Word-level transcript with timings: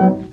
Thank 0.00 0.22
you. 0.22 0.29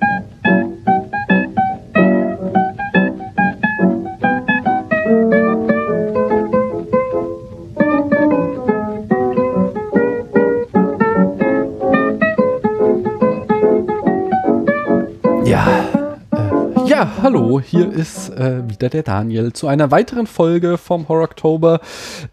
Hallo, 17.58 17.60
hier 17.60 17.92
ist 17.92 18.30
äh, 18.30 18.68
wieder 18.68 18.88
der 18.88 19.02
Daniel 19.02 19.52
zu 19.52 19.66
einer 19.66 19.90
weiteren 19.90 20.26
Folge 20.26 20.78
vom 20.78 21.08
Horror 21.08 21.24
Oktober, 21.24 21.80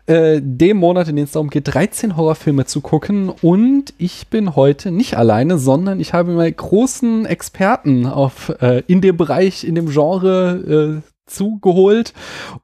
äh, 0.05 0.39
dem 0.41 0.77
Monat, 0.77 1.07
in 1.07 1.15
dem 1.15 1.25
es 1.25 1.31
darum 1.31 1.49
geht, 1.49 1.73
13 1.73 2.15
Horrorfilme 2.15 2.65
zu 2.65 2.81
gucken. 2.81 3.29
Und 3.29 3.93
ich 3.97 4.27
bin 4.27 4.55
heute 4.55 4.91
nicht 4.91 5.17
alleine, 5.17 5.57
sondern 5.57 5.99
ich 5.99 6.13
habe 6.13 6.33
mir 6.33 6.51
großen 6.51 7.25
Experten 7.25 8.05
auf, 8.05 8.49
äh, 8.61 8.83
in 8.87 9.01
dem 9.01 9.17
Bereich, 9.17 9.63
in 9.63 9.75
dem 9.75 9.89
Genre 9.89 11.01
äh, 11.03 11.11
zugeholt. 11.25 12.13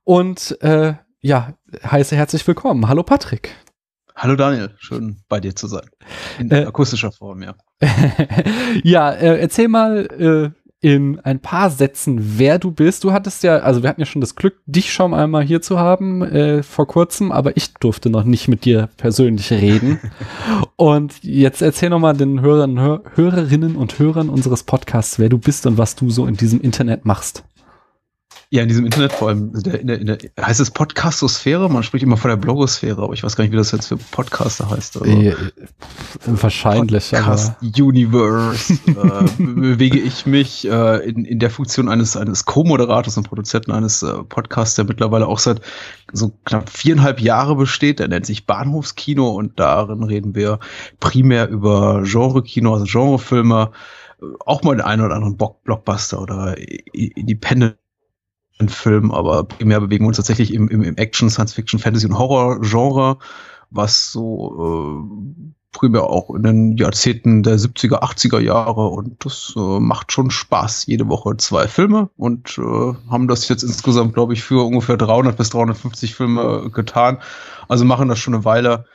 Und 0.04 0.58
äh, 0.62 0.94
ja, 1.22 1.54
heiße 1.84 2.16
herzlich 2.16 2.46
willkommen. 2.48 2.88
Hallo 2.88 3.04
Patrick. 3.04 3.56
Hallo 4.16 4.36
Daniel, 4.36 4.70
schön 4.78 5.18
bei 5.30 5.40
dir 5.40 5.56
zu 5.56 5.66
sein. 5.66 5.90
In 6.38 6.52
äh, 6.52 6.66
akustischer 6.66 7.12
Form, 7.12 7.42
ja. 7.42 7.56
ja, 8.84 9.12
äh, 9.12 9.40
erzähl 9.40 9.68
mal, 9.68 10.06
äh, 10.56 10.61
in 10.82 11.20
ein 11.20 11.40
paar 11.40 11.70
Sätzen, 11.70 12.40
wer 12.40 12.58
du 12.58 12.72
bist. 12.72 13.04
Du 13.04 13.12
hattest 13.14 13.44
ja, 13.44 13.58
also 13.60 13.84
wir 13.84 13.90
hatten 13.90 14.02
ja 14.02 14.08
schon 14.08 14.20
das 14.20 14.36
Glück, 14.36 14.56
dich 14.66 14.92
schon 14.92 15.14
einmal 15.14 15.44
hier 15.44 15.62
zu 15.62 15.80
haben 15.80 16.24
äh, 16.24 16.64
vor 16.64 16.88
kurzem, 16.88 17.32
aber 17.32 17.56
ich 17.56 17.76
durfte 17.76 18.10
noch 18.10 18.24
nicht 18.24 18.48
mit 18.48 18.66
dir 18.66 18.90
persönlich 18.98 19.52
reden. 19.52 20.00
und 20.78 21.24
jetzt 21.24 21.62
erzähl 21.62 21.92
noch 21.92 22.00
mal 22.00 22.14
den 22.14 22.42
Hörern, 22.42 22.80
Hör 22.80 23.04
Hörerinnen 23.16 23.76
und 23.76 24.00
Hörern 24.00 24.30
unseres 24.30 24.64
Podcasts, 24.64 25.20
wer 25.20 25.30
du 25.30 25.38
bist 25.38 25.68
und 25.68 25.78
was 25.78 25.96
du 25.96 26.10
so 26.10 26.26
in 26.26 26.36
diesem 26.36 26.60
Internet 26.60 27.06
machst. 27.06 27.44
Ja, 28.54 28.64
in 28.64 28.68
diesem 28.68 28.84
Internet 28.84 29.14
vor 29.14 29.30
allem, 29.30 29.54
in 29.56 29.64
der, 29.64 29.80
in 29.80 29.88
der, 29.88 30.00
in 30.02 30.08
der, 30.08 30.18
heißt 30.42 30.60
es 30.60 30.72
Podcastosphäre? 30.72 31.70
Man 31.70 31.84
spricht 31.84 32.04
immer 32.04 32.18
von 32.18 32.28
der 32.28 32.36
Blogosphäre, 32.36 33.02
aber 33.02 33.14
ich 33.14 33.24
weiß 33.24 33.38
gar 33.38 33.46
nicht, 33.46 33.54
wie 33.54 33.58
das 33.58 33.72
jetzt 33.72 33.88
für 33.88 33.96
Podcaster 33.96 34.70
heißt. 34.70 35.02
Also, 35.02 35.10
äh, 35.10 35.34
wahrscheinlich, 36.26 37.12
Podcast 37.12 37.54
Universe 37.62 38.74
äh, 38.88 39.24
bewege 39.38 39.98
ich 40.00 40.26
mich 40.26 40.68
äh, 40.68 40.98
in, 40.98 41.24
in 41.24 41.40
der 41.40 41.50
Funktion 41.50 41.88
eines, 41.88 42.18
eines 42.18 42.44
Co-Moderators 42.44 43.16
und 43.16 43.24
Produzenten 43.24 43.72
eines 43.72 44.04
äh, 44.04 44.22
Podcasts, 44.24 44.76
der 44.76 44.84
mittlerweile 44.84 45.28
auch 45.28 45.40
seit 45.40 45.62
so 46.12 46.34
knapp 46.44 46.70
viereinhalb 46.70 47.22
Jahre 47.22 47.56
besteht. 47.56 48.00
Der 48.00 48.10
nennt 48.10 48.26
sich 48.26 48.48
Bahnhofskino 48.48 49.30
und 49.30 49.62
darin 49.62 50.04
reden 50.04 50.36
wir 50.36 50.60
primär 51.00 51.48
über 51.48 52.04
Genre-Kino, 52.04 52.74
also 52.74 52.84
Genrefilme, 52.86 53.72
auch 54.46 54.62
mal 54.64 54.76
den 54.76 54.86
einen 54.86 55.06
oder 55.06 55.16
anderen 55.16 55.38
Blockbuster 55.64 56.22
oder 56.22 56.58
Independent 56.94 57.78
Film, 58.70 59.12
aber 59.12 59.44
primär 59.44 59.82
bewegen 59.82 60.06
wir 60.06 60.10
uns 60.10 60.18
tatsächlich 60.18 60.54
im, 60.54 60.68
im, 60.70 60.84
im 60.84 60.98
Action, 60.98 61.30
Science 61.30 61.54
Fiction, 61.54 61.80
Fantasy 61.80 62.08
und 62.08 62.18
Horror-Genre, 62.18 63.18
was 63.70 64.12
so 64.12 65.08
äh, 65.08 65.52
primär 65.72 66.04
auch 66.04 66.34
in 66.36 66.44
den 66.44 66.78
Jahrzehnten 66.78 67.44
der 67.44 67.58
70er, 67.58 68.02
80er 68.02 68.40
Jahre 68.40 68.88
und 68.88 69.24
das 69.26 69.54
äh, 69.56 69.80
macht 69.80 70.12
schon 70.12 70.30
Spaß. 70.30 70.86
Jede 70.88 71.08
Woche 71.08 71.38
zwei 71.38 71.68
Filme 71.68 72.10
und 72.18 72.58
äh, 72.58 72.94
haben 73.10 73.28
das 73.28 73.48
jetzt 73.48 73.64
insgesamt, 73.64 74.14
glaube 74.14 74.34
ich, 74.34 74.44
für 74.44 74.66
ungefähr 74.66 74.98
300 74.98 75.38
bis 75.38 75.50
350 75.52 76.16
Filme 76.16 76.70
getan. 76.74 77.20
Also 77.68 77.86
machen 77.86 78.10
das 78.10 78.20
schon 78.20 78.36
eine 78.36 78.46
Weile 78.46 78.86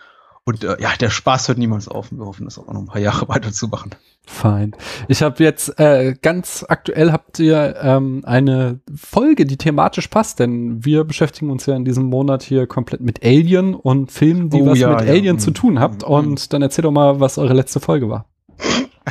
und 0.47 0.63
äh, 0.63 0.81
ja, 0.81 0.91
der 0.99 1.11
Spaß 1.11 1.49
hört 1.49 1.59
niemals 1.59 1.89
auf. 1.89 2.13
Wir 2.13 2.25
hoffen, 2.25 2.45
das 2.45 2.57
auch 2.57 2.69
noch 2.69 2.81
ein 2.81 2.87
paar 2.87 3.01
Jahre 3.01 3.29
weiterzumachen. 3.29 3.91
Fein. 4.25 4.77
Ich 5.09 5.23
habe 5.23 5.43
jetzt 5.43 5.79
äh, 5.81 6.15
ganz 6.23 6.65
aktuell 6.69 7.11
habt 7.11 7.41
ihr 7.41 7.77
ähm, 7.83 8.23
eine 8.25 8.81
Folge, 8.95 9.45
die 9.45 9.57
thematisch 9.57 10.07
passt, 10.07 10.39
denn 10.39 10.85
wir 10.85 11.03
beschäftigen 11.03 11.51
uns 11.51 11.67
ja 11.67 11.75
in 11.75 11.85
diesem 11.85 12.05
Monat 12.05 12.45
hier 12.45 12.69
komplett 12.69 13.01
mit 13.01 13.25
Alien 13.25 13.75
und 13.75 14.13
Filmen, 14.13 14.49
die 14.51 14.63
oh, 14.63 14.67
was 14.67 14.79
ja, 14.79 14.91
mit 14.91 15.01
ja. 15.07 15.13
Alien 15.13 15.37
mhm. 15.37 15.41
zu 15.41 15.51
tun 15.51 15.81
habt. 15.81 16.03
Mhm. 16.03 16.15
Und 16.15 16.53
dann 16.53 16.63
erzähl 16.63 16.83
doch 16.83 16.93
mal, 16.93 17.19
was 17.19 17.39
eure 17.39 17.55
letzte 17.55 17.81
Folge 17.81 18.09
war. 18.09 18.27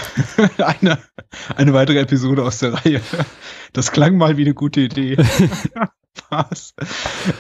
eine, 0.58 1.00
eine 1.56 1.74
weitere 1.74 2.00
Episode 2.00 2.44
aus 2.44 2.60
der 2.60 2.74
Reihe. 2.74 3.02
Das 3.74 3.92
klang 3.92 4.18
mal 4.18 4.38
wie 4.38 4.44
eine 4.44 4.54
gute 4.54 4.82
Idee. 4.82 5.18
Spaß 6.26 6.74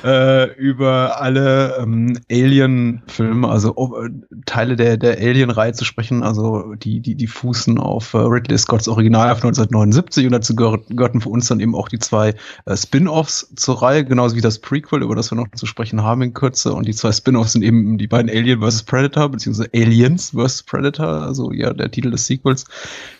äh, 0.03 0.53
über 0.55 1.21
alle 1.21 1.77
ähm, 1.77 2.19
Alien-Filme, 2.29 3.47
also 3.47 3.73
oh, 3.75 4.07
Teile 4.45 4.75
der, 4.75 4.97
der 4.97 5.17
Alien-Reihe 5.17 5.73
zu 5.73 5.85
sprechen, 5.85 6.23
also 6.23 6.73
die, 6.75 6.99
die, 7.01 7.15
die 7.15 7.27
fußen 7.27 7.79
auf 7.79 8.13
äh, 8.13 8.17
Ridley 8.17 8.57
Scotts 8.57 8.87
Original 8.87 9.31
auf 9.31 9.37
1979 9.37 10.25
und 10.25 10.31
dazu 10.31 10.55
gehörten 10.55 11.21
für 11.21 11.29
uns 11.29 11.47
dann 11.47 11.59
eben 11.59 11.75
auch 11.75 11.89
die 11.89 11.99
zwei 11.99 12.35
äh, 12.65 12.77
Spin-Offs 12.77 13.53
zur 13.55 13.81
Reihe, 13.81 14.05
genauso 14.05 14.35
wie 14.35 14.41
das 14.41 14.59
Prequel, 14.59 15.03
über 15.03 15.15
das 15.15 15.31
wir 15.31 15.37
noch 15.37 15.49
zu 15.55 15.65
sprechen 15.65 16.03
haben 16.03 16.21
in 16.21 16.33
Kürze. 16.33 16.73
Und 16.73 16.87
die 16.87 16.95
zwei 16.95 17.11
Spin-Offs 17.11 17.53
sind 17.53 17.63
eben 17.63 17.97
die 17.97 18.07
beiden 18.07 18.29
Alien 18.29 18.61
vs. 18.61 18.83
Predator, 18.83 19.29
beziehungsweise 19.29 19.69
Aliens 19.73 20.31
vs. 20.31 20.63
Predator, 20.63 21.07
also 21.07 21.51
ja, 21.51 21.73
der 21.73 21.91
Titel 21.91 22.11
des 22.11 22.27
Sequels, 22.27 22.65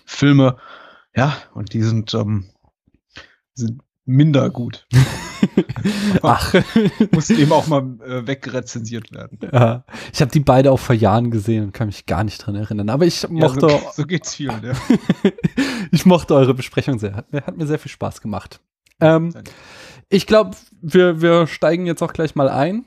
Filme. 0.05 0.57
Ja, 1.15 1.37
und 1.53 1.73
die 1.73 1.81
sind, 1.81 2.13
ähm, 2.13 2.45
sind 3.53 3.81
minder 4.05 4.49
gut. 4.49 4.85
Ach. 6.21 6.53
Muss 7.11 7.29
eben 7.29 7.51
auch 7.51 7.67
mal 7.67 7.83
äh, 8.05 8.27
wegrezensiert 8.27 9.11
werden. 9.11 9.39
Ja. 9.51 9.83
Ich 10.13 10.21
habe 10.21 10.31
die 10.31 10.39
beide 10.39 10.71
auch 10.71 10.79
vor 10.79 10.95
Jahren 10.95 11.31
gesehen 11.31 11.65
und 11.65 11.73
kann 11.73 11.87
mich 11.87 12.05
gar 12.05 12.23
nicht 12.23 12.37
dran 12.39 12.55
erinnern. 12.55 12.89
Aber 12.89 13.05
ich 13.05 13.27
mochte. 13.29 13.67
Ja, 13.67 13.79
so, 13.79 13.91
so, 13.93 14.03
geht's 14.03 14.35
vielen, 14.35 14.63
ja. 14.63 14.73
ich 15.91 16.05
mochte 16.05 16.35
eure 16.35 16.53
Besprechung 16.53 16.99
sehr. 16.99 17.15
Hat, 17.15 17.27
hat 17.33 17.57
mir 17.57 17.67
sehr 17.67 17.79
viel 17.79 17.91
Spaß 17.91 18.21
gemacht. 18.21 18.59
Ähm, 18.99 19.33
ich 20.09 20.27
glaube, 20.27 20.55
wir, 20.81 21.21
wir 21.21 21.47
steigen 21.47 21.85
jetzt 21.85 22.01
auch 22.01 22.13
gleich 22.13 22.35
mal 22.35 22.49
ein. 22.49 22.85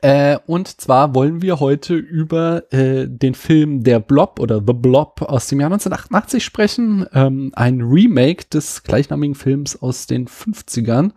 Äh, 0.00 0.38
und 0.46 0.80
zwar 0.80 1.14
wollen 1.14 1.42
wir 1.42 1.60
heute 1.60 1.94
über 1.94 2.72
äh, 2.72 3.06
den 3.08 3.34
Film 3.34 3.82
Der 3.82 3.98
Blob 3.98 4.38
oder 4.38 4.62
The 4.64 4.72
Blob 4.72 5.22
aus 5.22 5.48
dem 5.48 5.60
Jahr 5.60 5.72
1988 5.72 6.44
sprechen. 6.44 7.06
Ähm, 7.12 7.52
ein 7.54 7.80
Remake 7.80 8.44
des 8.52 8.82
gleichnamigen 8.82 9.34
Films 9.34 9.80
aus 9.80 10.06
den 10.06 10.28
50ern. 10.28 11.12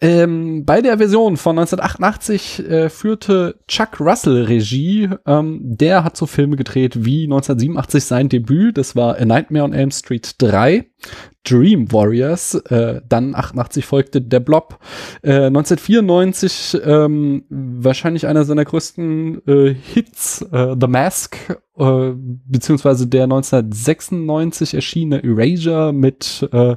Ähm, 0.00 0.64
bei 0.64 0.80
der 0.80 0.98
Version 0.98 1.36
von 1.36 1.58
1988 1.58 2.68
äh, 2.68 2.88
führte 2.90 3.60
Chuck 3.68 4.00
Russell 4.00 4.44
Regie. 4.44 5.10
Ähm, 5.26 5.60
der 5.62 6.02
hat 6.02 6.16
so 6.16 6.26
Filme 6.26 6.56
gedreht 6.56 7.04
wie 7.04 7.24
1987 7.24 8.04
sein 8.04 8.28
Debüt. 8.28 8.78
Das 8.78 8.96
war 8.96 9.16
A 9.16 9.24
Nightmare 9.24 9.64
on 9.64 9.72
Elm 9.72 9.90
Street 9.90 10.34
3. 10.38 10.86
Dream 11.48 11.90
Warriors, 11.92 12.54
äh, 12.54 13.00
dann 13.08 13.34
88 13.34 13.86
folgte 13.86 14.20
Der 14.20 14.40
Blob, 14.40 14.78
äh, 15.22 15.46
1994 15.46 16.78
ähm, 16.84 17.44
wahrscheinlich 17.48 18.26
einer 18.26 18.44
seiner 18.44 18.64
größten 18.64 19.46
äh, 19.46 19.74
Hits, 19.74 20.42
äh, 20.52 20.76
The 20.78 20.86
Mask, 20.86 21.36
äh, 21.78 22.10
beziehungsweise 22.14 23.06
der 23.06 23.24
1996 23.24 24.74
erschienene 24.74 25.22
Erasure 25.22 25.92
mit 25.92 26.48
äh, 26.52 26.76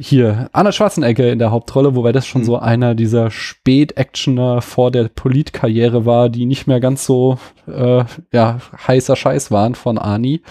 hier 0.00 0.48
Anna 0.52 0.72
Schwarzenegger 0.72 1.30
in 1.30 1.38
der 1.38 1.50
Hauptrolle, 1.50 1.94
wobei 1.94 2.12
das 2.12 2.26
schon 2.26 2.42
mhm. 2.42 2.46
so 2.46 2.58
einer 2.58 2.94
dieser 2.94 3.30
Spät-Actioner 3.30 4.62
vor 4.62 4.90
der 4.90 5.08
Politkarriere 5.08 6.06
war, 6.06 6.30
die 6.30 6.46
nicht 6.46 6.66
mehr 6.66 6.80
ganz 6.80 7.04
so 7.04 7.38
ja 8.32 8.58
heißer 8.86 9.16
Scheiß 9.16 9.50
waren 9.50 9.74
von 9.74 9.98
Ani. 9.98 10.42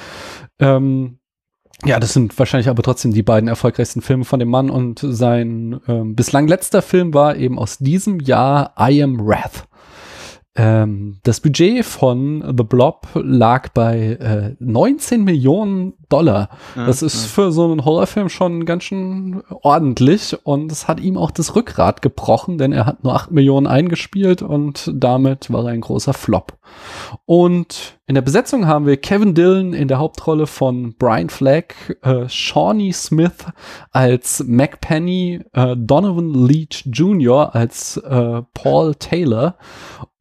Ähm, 0.60 1.19
ja, 1.86 2.00
das 2.00 2.14
sind 2.14 2.38
wahrscheinlich 2.38 2.70
aber 2.70 2.84
trotzdem 2.84 3.14
die 3.14 3.24
beiden 3.24 3.48
erfolgreichsten 3.48 4.02
Filme 4.02 4.26
von 4.26 4.40
dem 4.40 4.50
Mann 4.50 4.70
und 4.70 5.00
sein 5.02 5.80
ähm, 5.88 6.16
bislang 6.16 6.48
letzter 6.48 6.82
Film 6.82 7.14
war 7.14 7.36
eben 7.36 7.58
aus 7.58 7.78
diesem 7.78 8.20
Jahr 8.20 8.74
I 8.80 9.02
Am 9.02 9.26
Wrath. 9.26 9.70
Ähm, 10.56 11.20
das 11.24 11.40
Budget 11.40 11.86
von 11.86 12.44
The 12.58 12.64
Blob 12.64 13.08
lag 13.14 13.70
bei 13.70 14.18
äh, 14.20 14.56
19 14.60 15.24
Millionen 15.24 15.94
Dollar. 16.10 16.50
Ja, 16.76 16.86
das 16.86 17.02
ist 17.02 17.22
ja. 17.22 17.30
für 17.30 17.52
so 17.54 17.72
einen 17.72 17.86
Horrorfilm 17.86 18.28
schon 18.28 18.66
ganz 18.66 18.84
schön 18.84 19.42
ordentlich 19.62 20.36
und 20.44 20.70
es 20.72 20.90
hat 20.90 21.00
ihm 21.00 21.18
auch 21.18 21.32
das 21.32 21.56
Rückgrat 21.56 22.02
gebrochen, 22.02 22.58
denn 22.58 22.74
er 22.74 22.86
hat 22.86 23.06
nur 23.06 23.16
8 23.16 23.32
Millionen 23.32 23.68
eingespielt 23.68 24.42
und 24.42 24.92
damit 24.94 25.50
war 25.50 25.64
er 25.64 25.72
ein 25.72 25.82
großer 25.82 26.14
Flop. 26.14 26.59
Und 27.26 28.00
in 28.08 28.16
der 28.16 28.22
Besetzung 28.22 28.68
haben 28.68 28.86
wir 28.86 28.98
Kevin 28.98 29.34
Dillon 29.34 29.74
in 29.74 29.88
der 29.88 30.00
Hauptrolle 30.00 30.48
von 30.48 30.96
Brian 30.98 31.30
Flagg, 31.30 31.74
äh, 32.02 32.28
Shawnee 32.28 32.92
Smith 32.92 33.46
als 33.92 34.44
Mac 34.48 34.82
Penny, 34.82 35.42
äh, 35.54 35.76
Donovan 35.78 36.34
Leach 36.34 36.84
Jr. 36.86 37.56
als 37.56 37.98
äh, 37.98 38.42
Paul 38.54 38.96
Taylor, 38.96 39.58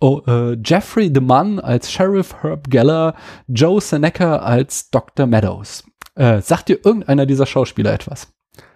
oh, 0.01 0.21
äh, 0.27 0.57
Jeffrey 0.65 1.13
DeMunn 1.13 1.61
als 1.61 1.91
Sheriff 1.91 2.43
Herb 2.43 2.71
Geller, 2.71 3.15
Joe 3.47 3.81
Seneca 3.81 4.37
als 4.37 4.91
Dr. 4.91 5.27
Meadows. 5.27 5.85
Äh, 6.15 6.41
sagt 6.43 6.69
dir 6.69 6.85
irgendeiner 6.85 7.27
dieser 7.27 7.47
Schauspieler 7.47 7.93
etwas? 7.93 8.33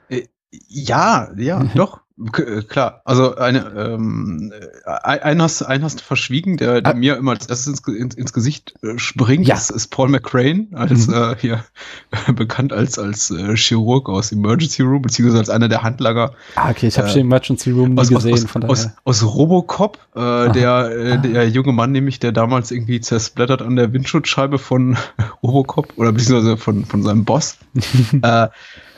Äh, 0.09 0.29
ja, 0.51 1.31
ja, 1.37 1.65
doch. 1.75 2.02
K 2.31 2.63
klar, 2.63 3.01
also 3.05 3.37
eine, 3.37 3.73
ähm, 3.75 4.53
einen, 4.85 5.41
hast, 5.41 5.63
einen 5.63 5.85
hast 5.85 6.01
du 6.01 6.05
verschwiegen, 6.05 6.57
der, 6.57 6.83
der 6.83 6.95
ah. 6.95 6.97
mir 6.97 7.17
immer 7.17 7.33
als 7.33 7.47
erstes 7.47 7.69
ins, 7.69 7.89
ins, 7.89 8.15
ins 8.15 8.33
Gesicht 8.33 8.75
äh, 8.83 8.99
springt, 8.99 9.47
ja. 9.47 9.55
ist, 9.55 9.71
ist 9.71 9.89
Paul 9.89 10.09
McCrane, 10.09 10.69
als 10.73 11.07
mhm. 11.07 11.15
äh, 11.15 11.37
hier 11.39 11.65
bekannt 12.35 12.73
als, 12.73 12.99
als 12.99 13.31
äh, 13.31 13.57
Chirurg 13.57 14.09
aus 14.09 14.33
Emergency 14.33 14.83
Room, 14.83 15.03
beziehungsweise 15.03 15.39
als 15.39 15.51
einer 15.51 15.69
der 15.69 15.83
Handlager. 15.83 16.33
Ah, 16.57 16.71
okay, 16.71 16.89
ich 16.89 16.99
habe 16.99 17.09
äh, 17.09 17.21
Emergency 17.21 17.71
Room 17.71 17.95
nie 17.95 18.01
aus, 18.01 18.09
gesehen. 18.11 18.35
Aus, 18.35 18.45
von 18.45 18.65
aus, 18.65 18.91
aus 19.05 19.23
Robocop, 19.23 19.99
äh, 20.15 20.53
der, 20.53 20.91
äh, 20.91 21.19
der 21.19 21.49
junge 21.49 21.73
Mann 21.73 21.93
nämlich, 21.93 22.21
der 22.21 22.33
damals 22.33 22.71
irgendwie 22.71 23.01
zersplattert 23.01 23.63
an 23.63 23.77
der 23.77 23.93
Windschutzscheibe 23.93 24.59
von 24.59 24.99
Robocop 25.43 25.95
oder 25.97 26.13
beziehungsweise 26.13 26.57
von, 26.57 26.85
von 26.85 27.03
seinem 27.03 27.25
Boss. 27.25 27.57
äh, 28.23 28.43
äh, 28.43 28.49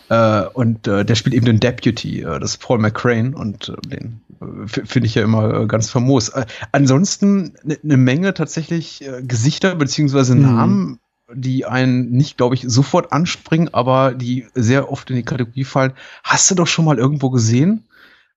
und 0.09 0.87
äh, 0.87 1.05
der 1.05 1.15
spielt 1.15 1.35
eben 1.35 1.47
den 1.47 1.61
Deputy, 1.61 2.21
äh, 2.21 2.39
das 2.39 2.53
ist 2.53 2.57
Paul 2.59 2.79
McCrane 2.79 3.35
und 3.35 3.71
äh, 3.71 3.89
den 3.89 4.21
äh, 4.41 4.67
finde 4.67 5.07
ich 5.07 5.15
ja 5.15 5.23
immer 5.23 5.63
äh, 5.63 5.67
ganz 5.67 5.91
famos. 5.91 6.29
Äh, 6.31 6.47
ansonsten 6.73 7.55
eine 7.65 7.79
ne 7.83 7.97
Menge 7.97 8.35
tatsächlich 8.35 9.07
äh, 9.07 9.23
Gesichter 9.23 9.75
beziehungsweise 9.77 10.35
mhm. 10.35 10.43
Namen, 10.43 11.01
die 11.33 11.65
einen 11.65 12.11
nicht, 12.11 12.37
glaube 12.37 12.55
ich, 12.55 12.65
sofort 12.67 13.13
anspringen, 13.13 13.73
aber 13.73 14.13
die 14.13 14.47
sehr 14.55 14.93
oft 14.93 15.09
in 15.11 15.17
die 15.17 15.23
Kategorie 15.23 15.65
fallen. 15.65 15.93
Hast 16.23 16.51
du 16.51 16.55
doch 16.55 16.67
schon 16.67 16.85
mal 16.85 16.99
irgendwo 16.99 17.31
gesehen? 17.31 17.85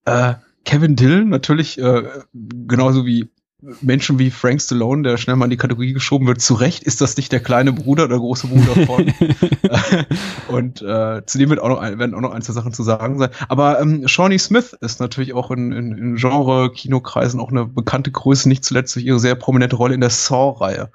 Äh, 0.06 0.36
Kevin 0.64 0.96
Dillon, 0.96 1.30
natürlich, 1.30 1.78
äh, 1.80 2.04
genauso 2.34 3.06
wie 3.06 3.30
Menschen 3.82 4.20
wie 4.20 4.30
Frank 4.30 4.62
Stallone, 4.62 5.02
der 5.02 5.18
schnell 5.18 5.36
mal 5.36 5.46
in 5.46 5.52
die 5.52 5.58
Kategorie 5.58 5.94
geschoben 5.94 6.28
wird, 6.28 6.42
zu 6.42 6.54
Recht 6.54 6.84
ist 6.84 7.02
das 7.02 7.18
nicht 7.18 7.32
der 7.32 7.40
kleine 7.40 7.74
Bruder 7.74 8.04
oder 8.04 8.20
große 8.20 8.48
Bruder 8.48 8.86
von. 8.86 9.12
und 10.56 10.84
äh, 10.84 11.26
zu 11.26 11.40
dem 11.40 11.50
wird 11.50 11.60
auch 11.60 11.70
noch 11.70 11.80
ein, 11.80 11.98
werden 11.98 12.14
auch 12.14 12.22
noch 12.22 12.34
ein, 12.34 12.44
zwei 12.44 12.54
Sachen 12.54 12.72
zu 12.72 12.84
sagen 12.84 13.18
sein. 13.18 13.32
Aber 13.50 13.82
ähm, 13.82 14.08
Shawnee 14.08 14.38
Smith 14.38 14.78
ist 14.80 15.00
natürlich 15.00 15.34
auch 15.34 15.50
in, 15.50 15.72
in, 15.72 15.98
in 15.98 16.16
Genre-Kinokreisen 16.18 17.40
auch 17.40 17.50
eine 17.50 17.66
bekannte 17.66 18.12
Größe, 18.12 18.48
nicht 18.48 18.64
zuletzt 18.64 18.96
durch 18.96 19.06
ihre 19.06 19.20
sehr 19.20 19.34
prominente 19.34 19.76
Rolle 19.76 19.96
in 19.96 20.02
der 20.02 20.12
Saw-Reihe. 20.12 20.92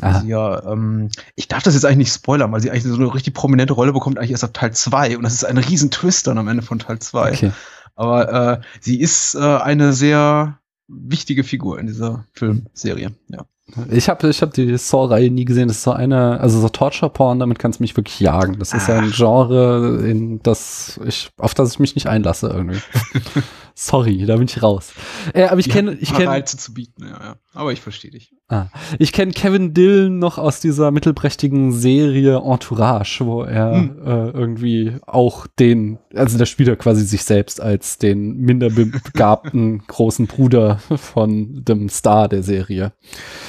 Also 0.00 0.26
ja, 0.26 0.72
ähm, 0.72 1.10
ich 1.34 1.48
darf 1.48 1.62
das 1.62 1.74
jetzt 1.74 1.84
eigentlich 1.84 1.98
nicht 1.98 2.14
spoilern, 2.14 2.50
weil 2.50 2.62
sie 2.62 2.70
eigentlich 2.70 2.84
so 2.84 2.94
eine 2.94 3.12
richtig 3.12 3.34
prominente 3.34 3.74
Rolle 3.74 3.92
bekommt, 3.92 4.16
eigentlich 4.16 4.30
erst 4.30 4.44
ab 4.44 4.54
Teil 4.54 4.72
2 4.72 5.18
und 5.18 5.24
das 5.24 5.34
ist 5.34 5.44
ein 5.44 5.58
riesen 5.58 5.90
Twist 5.90 6.26
dann 6.26 6.38
am 6.38 6.48
Ende 6.48 6.62
von 6.62 6.78
Teil 6.78 6.98
2. 6.98 7.32
Okay. 7.32 7.52
Aber 7.94 8.32
äh, 8.32 8.60
sie 8.80 8.98
ist 8.98 9.34
äh, 9.34 9.40
eine 9.40 9.92
sehr 9.92 10.59
wichtige 10.90 11.44
Figur 11.44 11.78
in 11.78 11.86
dieser 11.86 12.26
Filmserie, 12.32 13.12
ja. 13.28 13.46
Ich 13.90 14.08
habe 14.08 14.28
ich 14.28 14.42
hab 14.42 14.52
die 14.52 14.76
Saw-Reihe 14.76 15.30
nie 15.30 15.44
gesehen. 15.44 15.68
Das 15.68 15.78
ist 15.78 15.82
so 15.84 15.92
eine, 15.92 16.40
also 16.40 16.60
so 16.60 16.68
Torture-Porn, 16.68 17.38
damit 17.38 17.58
kannst 17.58 17.78
du 17.78 17.84
mich 17.84 17.96
wirklich 17.96 18.18
jagen. 18.18 18.58
Das 18.58 18.72
ist 18.72 18.88
Ach. 18.88 19.00
ein 19.00 19.12
Genre, 19.12 20.04
in 20.04 20.42
das 20.42 20.98
ich, 21.06 21.30
auf 21.38 21.54
das 21.54 21.74
ich 21.74 21.78
mich 21.78 21.94
nicht 21.94 22.08
einlasse 22.08 22.48
irgendwie. 22.48 22.80
Sorry, 23.82 24.26
da 24.26 24.36
bin 24.36 24.44
ich 24.44 24.62
raus. 24.62 24.92
Äh, 25.32 25.44
aber 25.44 25.58
ich 25.58 25.70
kenne, 25.70 25.94
ich 25.94 26.12
kenne 26.12 26.28
Reize 26.28 26.58
zu 26.58 26.74
bieten, 26.74 27.02
ja, 27.02 27.18
ja. 27.18 27.36
Aber 27.54 27.72
ich 27.72 27.80
verstehe 27.80 28.10
dich. 28.10 28.34
Ah, 28.48 28.66
ich 28.98 29.10
kenne 29.10 29.32
Kevin 29.32 29.72
Dillon 29.72 30.18
noch 30.18 30.36
aus 30.36 30.60
dieser 30.60 30.90
mittelprächtigen 30.90 31.72
Serie 31.72 32.42
Entourage, 32.44 33.24
wo 33.24 33.42
er 33.42 33.76
hm. 33.76 34.02
äh, 34.04 34.30
irgendwie 34.32 34.98
auch 35.06 35.46
den, 35.46 35.98
also 36.14 36.36
der 36.36 36.44
spielt 36.44 36.68
ja 36.68 36.76
quasi 36.76 37.06
sich 37.06 37.24
selbst 37.24 37.62
als 37.62 37.96
den 37.96 38.36
minder 38.36 38.68
begabten 38.68 39.78
großen 39.86 40.26
Bruder 40.26 40.78
von 40.96 41.64
dem 41.64 41.88
Star 41.88 42.28
der 42.28 42.42
Serie. 42.42 42.92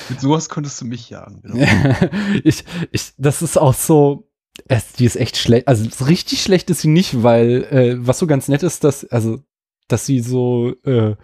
Mit 0.07 0.21
sowas 0.21 0.47
könntest 0.47 0.79
du 0.79 0.85
mich 0.85 1.09
jagen. 1.09 1.41
Genau. 1.41 1.67
ich, 2.45 2.63
ich, 2.93 3.11
das 3.17 3.41
ist 3.41 3.57
auch 3.57 3.73
so. 3.73 4.29
Es, 4.67 4.93
die 4.93 5.05
ist 5.05 5.17
echt 5.17 5.35
schlecht, 5.35 5.67
also 5.67 6.05
richtig 6.05 6.41
schlecht 6.41 6.69
ist 6.69 6.81
sie 6.81 6.87
nicht, 6.87 7.21
weil 7.23 7.63
äh, 7.71 7.95
was 7.99 8.19
so 8.19 8.27
ganz 8.27 8.47
nett 8.47 8.63
ist, 8.63 8.83
dass, 8.83 9.05
also 9.05 9.39
dass 9.91 10.05
sie 10.05 10.19
so 10.19 10.73
äh, 10.83 11.15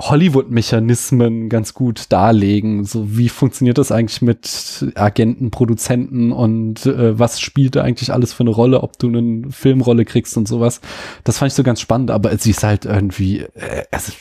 Hollywood-Mechanismen 0.00 1.48
ganz 1.48 1.74
gut 1.74 2.06
darlegen. 2.10 2.84
So 2.84 3.16
wie 3.16 3.28
funktioniert 3.28 3.78
das 3.78 3.92
eigentlich 3.92 4.22
mit 4.22 4.92
Agenten, 4.94 5.50
Produzenten 5.50 6.32
und 6.32 6.86
äh, 6.86 7.18
was 7.18 7.40
spielt 7.40 7.76
da 7.76 7.82
eigentlich 7.82 8.12
alles 8.12 8.32
für 8.32 8.42
eine 8.42 8.50
Rolle, 8.50 8.82
ob 8.82 8.98
du 8.98 9.08
eine 9.08 9.50
Filmrolle 9.50 10.04
kriegst 10.04 10.36
und 10.36 10.48
sowas. 10.48 10.80
Das 11.24 11.38
fand 11.38 11.52
ich 11.52 11.56
so 11.56 11.62
ganz 11.62 11.80
spannend, 11.80 12.10
aber 12.10 12.36
sie 12.38 12.50
ist 12.50 12.62
halt 12.62 12.84
irgendwie, 12.84 13.40
äh, 13.40 13.84
es, 13.90 14.12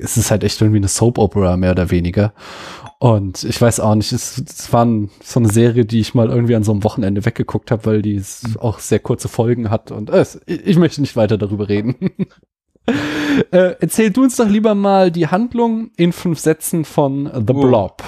es 0.00 0.16
ist 0.16 0.30
halt 0.30 0.44
echt 0.44 0.60
irgendwie 0.60 0.78
eine 0.78 0.88
Soap-Opera 0.88 1.56
mehr 1.56 1.72
oder 1.72 1.90
weniger. 1.90 2.32
Und 2.98 3.44
ich 3.44 3.60
weiß 3.60 3.80
auch 3.80 3.94
nicht, 3.94 4.12
es, 4.12 4.38
es 4.38 4.72
war 4.72 4.86
so 5.22 5.38
eine 5.38 5.50
Serie, 5.50 5.84
die 5.84 6.00
ich 6.00 6.14
mal 6.14 6.30
irgendwie 6.30 6.54
an 6.56 6.64
so 6.64 6.72
einem 6.72 6.82
Wochenende 6.82 7.26
weggeguckt 7.26 7.70
habe, 7.70 7.84
weil 7.84 8.02
die 8.02 8.22
auch 8.58 8.78
sehr 8.78 9.00
kurze 9.00 9.28
Folgen 9.28 9.70
hat 9.70 9.90
und 9.90 10.10
äh, 10.10 10.24
ich 10.46 10.78
möchte 10.78 11.02
nicht 11.02 11.14
weiter 11.14 11.36
darüber 11.36 11.68
reden. 11.68 11.94
äh, 13.50 13.74
erzähl 13.80 14.10
du 14.10 14.22
uns 14.22 14.36
doch 14.36 14.48
lieber 14.48 14.74
mal 14.74 15.10
die 15.10 15.28
Handlung 15.28 15.90
in 15.96 16.12
fünf 16.12 16.38
Sätzen 16.38 16.84
von 16.84 17.26
The 17.26 17.54
oh. 17.54 17.60
Blob. 17.60 18.02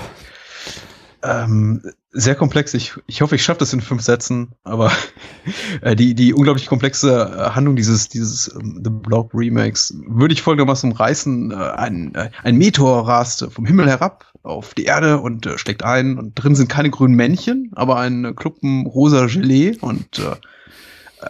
Ähm, 1.22 1.82
sehr 2.10 2.34
komplex. 2.34 2.74
Ich, 2.74 2.94
ich 3.06 3.20
hoffe, 3.20 3.34
ich 3.34 3.42
schaffe 3.42 3.60
das 3.60 3.72
in 3.72 3.80
fünf 3.80 4.02
Sätzen, 4.02 4.52
aber 4.64 4.90
äh, 5.82 5.94
die, 5.94 6.14
die 6.14 6.32
unglaublich 6.32 6.66
komplexe 6.66 7.10
äh, 7.12 7.50
Handlung 7.50 7.76
dieses, 7.76 8.08
dieses 8.08 8.54
ähm, 8.54 8.80
The 8.82 8.90
Blob 8.90 9.30
Remakes 9.34 9.94
würde 10.06 10.34
ich 10.34 10.42
folgendermaßen 10.42 10.92
umreißen. 10.92 11.50
Äh, 11.50 11.54
ein, 11.54 12.14
äh, 12.14 12.30
ein 12.42 12.56
Meteor 12.56 13.06
rast 13.06 13.46
vom 13.50 13.66
Himmel 13.66 13.88
herab 13.88 14.32
auf 14.42 14.74
die 14.74 14.84
Erde 14.84 15.18
und 15.18 15.46
äh, 15.46 15.58
steckt 15.58 15.84
ein 15.84 16.18
und 16.18 16.34
drin 16.34 16.54
sind 16.54 16.68
keine 16.68 16.90
grünen 16.90 17.14
Männchen, 17.14 17.70
aber 17.74 17.98
ein 17.98 18.34
Kluppen 18.34 18.86
rosa 18.86 19.26
Gelee 19.26 19.76
und 19.80 20.18
äh, 20.18 20.36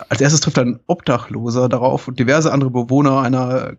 als 0.09 0.21
erstes 0.21 0.41
trifft 0.41 0.59
ein 0.59 0.81
Obdachloser 0.87 1.69
darauf 1.69 2.09
und 2.09 2.19
diverse 2.19 2.53
andere 2.53 2.71
Bewohner 2.71 3.23
einer 3.23 3.73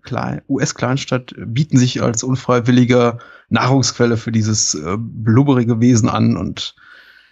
US-Kleinstadt 0.47 1.33
bieten 1.37 1.77
sich 1.77 2.01
als 2.01 2.23
unfreiwillige 2.23 3.19
Nahrungsquelle 3.49 4.17
für 4.17 4.31
dieses 4.31 4.75
äh, 4.75 4.97
blubberige 4.97 5.79
Wesen 5.79 6.09
an 6.09 6.37
und 6.37 6.75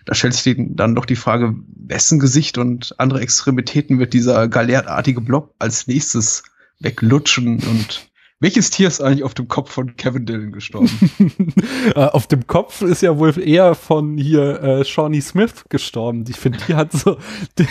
da 0.05 0.15
stellt 0.15 0.33
sich 0.33 0.55
dann 0.57 0.95
doch 0.95 1.05
die 1.05 1.17
Frage, 1.17 1.53
wessen 1.75 2.19
Gesicht 2.19 2.57
und 2.57 2.95
andere 2.97 3.19
Extremitäten 3.19 3.99
wird 3.99 4.13
dieser 4.13 4.47
galertartige 4.47 5.19
Blob 5.19 5.53
als 5.59 5.87
nächstes 5.87 6.43
weglutschen 6.79 7.59
und 7.59 8.07
welches 8.39 8.69
Tier 8.69 8.87
ist 8.87 9.01
eigentlich 9.01 9.23
auf 9.23 9.33
dem 9.33 9.47
Kopf 9.47 9.71
von 9.71 9.95
Kevin 9.95 10.25
Dillon 10.25 10.51
gestorben? 10.51 10.89
Äh, 11.95 12.05
auf 12.05 12.27
dem 12.27 12.45
Kopf 12.47 12.81
ist 12.81 13.01
ja 13.01 13.17
wohl 13.17 13.37
eher 13.39 13.73
von 13.73 14.17
hier 14.17 14.61
äh, 14.61 14.85
Shawnee 14.85 15.21
Smith 15.21 15.65
gestorben. 15.69 16.25
Ich 16.27 16.37
finde, 16.37 16.59
die 16.67 16.75
hat 16.75 16.91
so 16.91 17.17
die, 17.57 17.67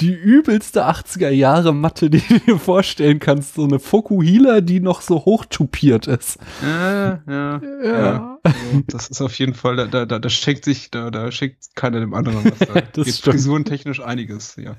die, 0.00 0.12
übelste 0.12 0.86
80er 0.86 1.30
Jahre 1.30 1.72
Matte, 1.72 2.10
die 2.10 2.20
du 2.20 2.40
dir 2.40 2.58
vorstellen 2.58 3.20
kannst. 3.20 3.54
So 3.54 3.64
eine 3.64 3.78
Fokuhila, 3.78 4.60
die 4.60 4.80
noch 4.80 5.00
so 5.00 5.24
hochtupiert 5.24 6.08
ist. 6.08 6.38
Ja, 6.62 7.22
ja, 7.26 7.60
ja. 7.84 7.84
ja. 7.84 8.31
Also, 8.42 8.56
das 8.88 9.08
ist 9.08 9.20
auf 9.20 9.38
jeden 9.38 9.54
Fall, 9.54 9.76
da, 9.76 10.04
da, 10.06 10.18
da 10.18 10.28
schenkt 10.28 10.64
sich, 10.64 10.90
da, 10.90 11.10
da 11.10 11.30
schenkt 11.30 11.74
keiner 11.74 12.00
dem 12.00 12.14
anderen 12.14 12.44
was. 12.44 12.58
Da 12.58 12.80
das 12.92 13.06
geht 13.06 13.16
frisurentechnisch 13.16 14.00
einiges, 14.00 14.56
ja. 14.56 14.76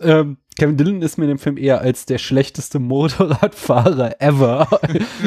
Ähm, 0.00 0.38
Kevin 0.58 0.76
Dillon 0.76 1.02
ist 1.02 1.16
mir 1.16 1.24
in 1.24 1.30
dem 1.30 1.38
Film 1.38 1.56
eher 1.56 1.80
als 1.80 2.06
der 2.06 2.18
schlechteste 2.18 2.78
Motorradfahrer 2.78 4.20
ever 4.20 4.68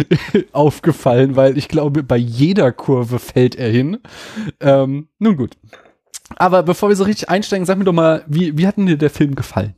aufgefallen, 0.52 1.36
weil 1.36 1.58
ich 1.58 1.68
glaube, 1.68 2.04
bei 2.04 2.18
jeder 2.18 2.72
Kurve 2.72 3.20
fällt 3.20 3.56
er 3.56 3.70
hin. 3.70 4.00
Ähm, 4.60 5.08
nun 5.20 5.38
gut. 5.38 5.58
Aber 6.36 6.64
bevor 6.64 6.90
wir 6.90 6.96
so 6.96 7.04
richtig 7.04 7.30
einsteigen, 7.30 7.66
sag 7.66 7.78
mir 7.78 7.84
doch 7.84 7.94
mal, 7.94 8.24
wie, 8.28 8.58
wie 8.58 8.68
hat 8.68 8.78
dir 8.78 8.98
der 8.98 9.10
Film 9.10 9.36
gefallen? 9.36 9.76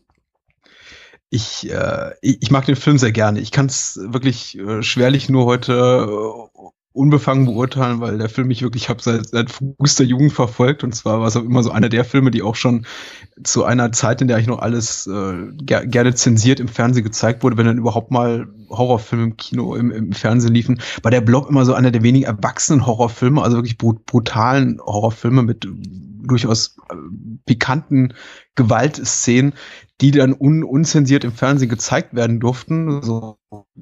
Ich, 1.30 1.70
äh, 1.70 2.12
ich 2.22 2.52
mag 2.52 2.66
den 2.66 2.76
Film 2.76 2.98
sehr 2.98 3.12
gerne. 3.12 3.40
Ich 3.40 3.52
kann 3.52 3.66
es 3.66 4.00
wirklich 4.02 4.58
äh, 4.58 4.84
schwerlich 4.84 5.28
nur 5.28 5.46
heute 5.46 6.08
äh, 6.08 6.70
unbefangen 6.96 7.46
beurteilen, 7.46 8.00
weil 8.00 8.18
der 8.18 8.30
Film 8.30 8.48
mich 8.48 8.62
wirklich 8.62 8.88
habe 8.88 9.02
seit, 9.02 9.28
seit 9.28 9.52
frühester 9.52 10.06
Jugend 10.06 10.32
verfolgt. 10.32 10.84
Und 10.84 10.96
zwar 10.96 11.20
war 11.20 11.28
es 11.28 11.36
auch 11.36 11.44
immer 11.44 11.62
so 11.62 11.72
einer 11.72 11.90
der 11.90 12.06
Filme, 12.06 12.32
die 12.32 12.42
auch 12.42 12.56
schon 12.56 12.86
zu 13.44 13.66
einer 13.66 13.92
Zeit, 13.92 14.22
in 14.22 14.30
der 14.30 14.40
ich 14.40 14.48
noch 14.48 14.60
alles 14.60 15.06
äh, 15.06 15.52
ger 15.58 15.86
gerne 15.86 16.16
zensiert 16.16 16.62
im 16.62 16.70
Fernsehen 16.70 17.04
gezeigt 17.04 17.44
wurde, 17.44 17.58
wenn 17.58 17.66
dann 17.66 17.78
überhaupt 17.78 18.12
mal 18.12 18.48
Horrorfilme 18.70 19.26
im 19.26 19.38
Kino, 19.38 19.76
im, 19.76 19.92
im 19.92 20.14
Fernsehen 20.14 20.54
liefen, 20.54 20.80
war 21.04 21.12
der 21.12 21.22
Blob 21.22 21.50
immer 21.50 21.66
so 21.66 21.74
einer 21.74 21.92
der 21.92 22.02
wenigen 22.02 22.26
erwachsenen 22.26 22.86
Horrorfilme, 22.86 23.42
also 23.42 23.58
wirklich 23.58 23.78
brut 23.78 24.06
brutalen 24.06 24.80
Horrorfilme 24.80 25.44
mit 25.44 25.68
durchaus 26.24 26.78
äh, 26.90 26.96
pikanten 27.46 28.14
Gewaltszenen, 28.56 29.54
die 30.02 30.12
dann 30.12 30.34
un 30.34 30.64
unzensiert 30.64 31.24
im 31.24 31.32
Fernsehen 31.32 31.70
gezeigt 31.70 32.14
werden 32.14 32.42
durften. 32.42 33.02
So 33.02 33.38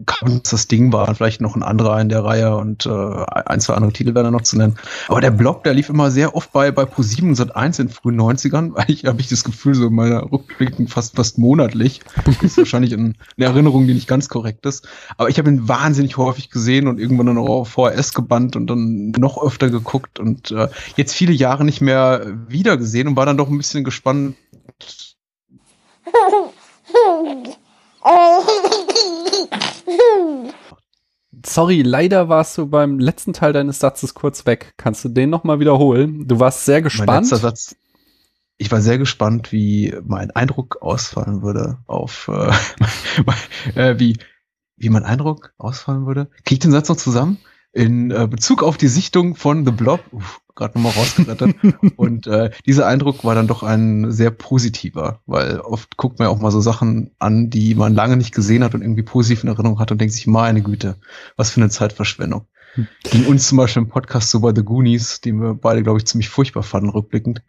kann 0.06 0.42
das 0.50 0.68
Ding 0.68 0.94
war, 0.94 1.14
vielleicht 1.16 1.42
noch 1.42 1.56
ein 1.56 1.64
anderer 1.64 2.00
in 2.00 2.10
der 2.10 2.24
Reihe 2.24 2.56
und 2.56 2.86
äh, 2.86 2.90
ein, 2.90 3.60
zwei 3.60 3.74
andere 3.74 3.92
Titel 3.92 4.14
werden 4.14 4.26
da 4.26 4.32
noch 4.32 4.42
zu 4.42 4.58
nennen. 4.58 4.76
Aber 5.08 5.22
der 5.22 5.32
Blog, 5.32 5.64
der 5.64 5.74
lief 5.74 5.90
immer 5.90 6.12
sehr 6.12 6.36
oft 6.36 6.52
bei, 6.52 6.72
bei 6.72 6.84
Pro7 6.84 7.24
und 7.24 7.40
Sat1 7.40 7.80
in 7.80 7.88
den 7.88 7.94
frühen 7.94 8.20
90ern. 8.20 8.74
Eigentlich 8.76 9.06
habe 9.06 9.22
ich 9.22 9.28
das 9.28 9.44
Gefühl, 9.44 9.74
so 9.74 9.88
in 9.88 9.96
meiner 9.96 10.32
Rückblicken 10.32 10.88
fast, 10.88 11.16
fast 11.16 11.40
monatlich. 11.40 12.02
Ist 12.42 12.58
wahrscheinlich 12.58 12.94
eine 12.94 13.16
Erinnerung, 13.38 13.88
die 13.88 13.96
nicht 13.96 14.08
ganz 14.08 14.30
korrekt 14.30 14.68
ist. 14.68 14.88
Aber 15.18 15.30
ich 15.30 15.40
habe 15.40 15.50
ihn 15.50 15.68
wahnsinnig 15.68 16.18
häufig 16.18 16.52
gesehen 16.52 16.88
und 16.88 17.00
irgendwann 17.00 17.28
dann 17.28 17.38
auch 17.40 17.50
auf 17.50 17.70
VHS 17.70 18.14
gebannt 18.14 18.56
und 18.56 18.68
dann 18.68 19.12
noch 19.18 19.42
öfter 19.42 19.72
geguckt 19.72 20.20
und 20.20 20.52
äh, 20.52 20.68
jetzt 20.96 21.14
viele 21.14 21.34
Jahre 21.34 21.66
nicht 21.66 21.82
mehr 21.82 22.28
wieder 22.48 22.78
gesehen 22.78 23.08
und 23.08 23.16
war 23.16 23.26
dann 23.26 23.38
doch 23.38 23.50
ein 23.50 23.58
bisschen 23.58 23.84
gespannt, 23.84 24.36
sorry, 31.46 31.82
leider 31.82 32.30
warst 32.30 32.58
du 32.58 32.68
beim 32.68 33.00
letzten 33.00 33.34
Teil 33.34 33.54
deines 33.54 33.80
Satzes 33.80 34.14
kurz 34.14 34.46
weg. 34.46 34.74
Kannst 34.78 35.04
du 35.06 35.10
den 35.10 35.30
nochmal 35.30 35.60
wiederholen? 35.60 36.28
Du 36.28 36.40
warst 36.40 36.66
sehr 36.66 36.82
gespannt. 36.82 37.08
Mein 37.08 37.22
letzter 37.22 37.38
Satz. 37.38 37.76
Ich 38.58 38.72
war 38.72 38.82
sehr 38.82 38.98
gespannt, 38.98 39.52
wie 39.52 39.96
mein 40.06 40.32
Eindruck 40.32 40.82
ausfallen 40.82 41.42
würde 41.42 41.80
auf 41.88 42.30
äh, 42.30 42.52
äh, 43.76 44.00
wie 44.00 44.18
wie 44.78 44.90
mein 44.90 45.04
Eindruck 45.04 45.54
ausfallen 45.58 46.06
würde. 46.06 46.30
Krieg 46.46 46.54
ich 46.54 46.60
den 46.60 46.72
Satz 46.72 46.90
noch 46.90 46.98
zusammen? 46.98 47.38
In 47.72 48.12
äh, 48.12 48.28
Bezug 48.28 48.62
auf 48.62 48.78
die 48.78 48.88
Sichtung 48.88 49.36
von 49.36 49.66
The 49.66 49.72
Blob, 49.72 50.02
gerade 50.56 50.78
nochmal 50.78 50.94
rausgeblättert. 50.94 51.56
und 51.96 52.28
äh, 52.28 52.52
dieser 52.66 52.88
Eindruck 52.88 53.24
war 53.24 53.36
dann 53.36 53.48
doch 53.48 53.64
ein 53.64 54.12
sehr 54.12 54.32
positiver, 54.32 55.20
weil 55.26 55.60
oft 55.60 55.98
guckt 55.98 56.20
man 56.20 56.28
ja 56.28 56.32
auch 56.32 56.40
mal 56.40 56.52
so 56.52 56.62
Sachen 56.62 57.12
an, 57.20 57.50
die 57.50 57.76
man 57.76 57.94
lange 57.94 58.18
nicht 58.18 58.34
gesehen 58.34 58.64
hat 58.64 58.76
und 58.76 58.82
irgendwie 58.82 59.04
positiv 59.04 59.44
in 59.44 59.50
Erinnerung 59.50 59.80
hat 59.80 59.92
und 59.92 60.00
denkt 60.00 60.14
sich, 60.14 60.28
meine 60.28 60.62
Güte, 60.62 60.98
was 61.38 61.52
für 61.52 61.62
eine 61.62 61.70
Zeitverschwendung. 61.70 62.48
Hm. 62.76 62.88
Ging 63.04 63.26
uns 63.26 63.48
zum 63.48 63.58
Beispiel 63.58 63.84
im 63.84 63.90
Podcast 63.90 64.32
so 64.32 64.40
bei 64.40 64.54
The 64.56 64.64
Goonies, 64.64 65.22
den 65.22 65.42
wir 65.42 65.54
beide, 65.54 65.84
glaube 65.84 66.00
ich, 66.00 66.06
ziemlich 66.06 66.30
furchtbar 66.30 66.64
fanden, 66.64 66.90
rückblickend. 66.90 67.44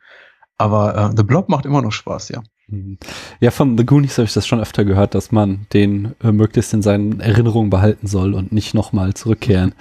Aber 0.56 0.96
äh, 0.96 1.16
The 1.16 1.24
Blob 1.24 1.48
macht 1.48 1.66
immer 1.66 1.82
noch 1.82 1.92
Spaß, 1.92 2.28
ja. 2.28 2.42
Hm. 2.68 2.98
Ja, 3.40 3.50
von 3.50 3.76
The 3.76 3.84
Goonies 3.84 4.16
habe 4.18 4.26
ich 4.26 4.34
das 4.34 4.46
schon 4.46 4.60
öfter 4.60 4.84
gehört, 4.84 5.14
dass 5.14 5.32
man 5.32 5.66
den 5.72 6.14
äh, 6.22 6.32
möglichst 6.32 6.72
in 6.72 6.82
seinen 6.82 7.20
Erinnerungen 7.20 7.70
behalten 7.70 8.06
soll 8.06 8.34
und 8.34 8.52
nicht 8.52 8.74
nochmal 8.74 9.14
zurückkehren. 9.14 9.74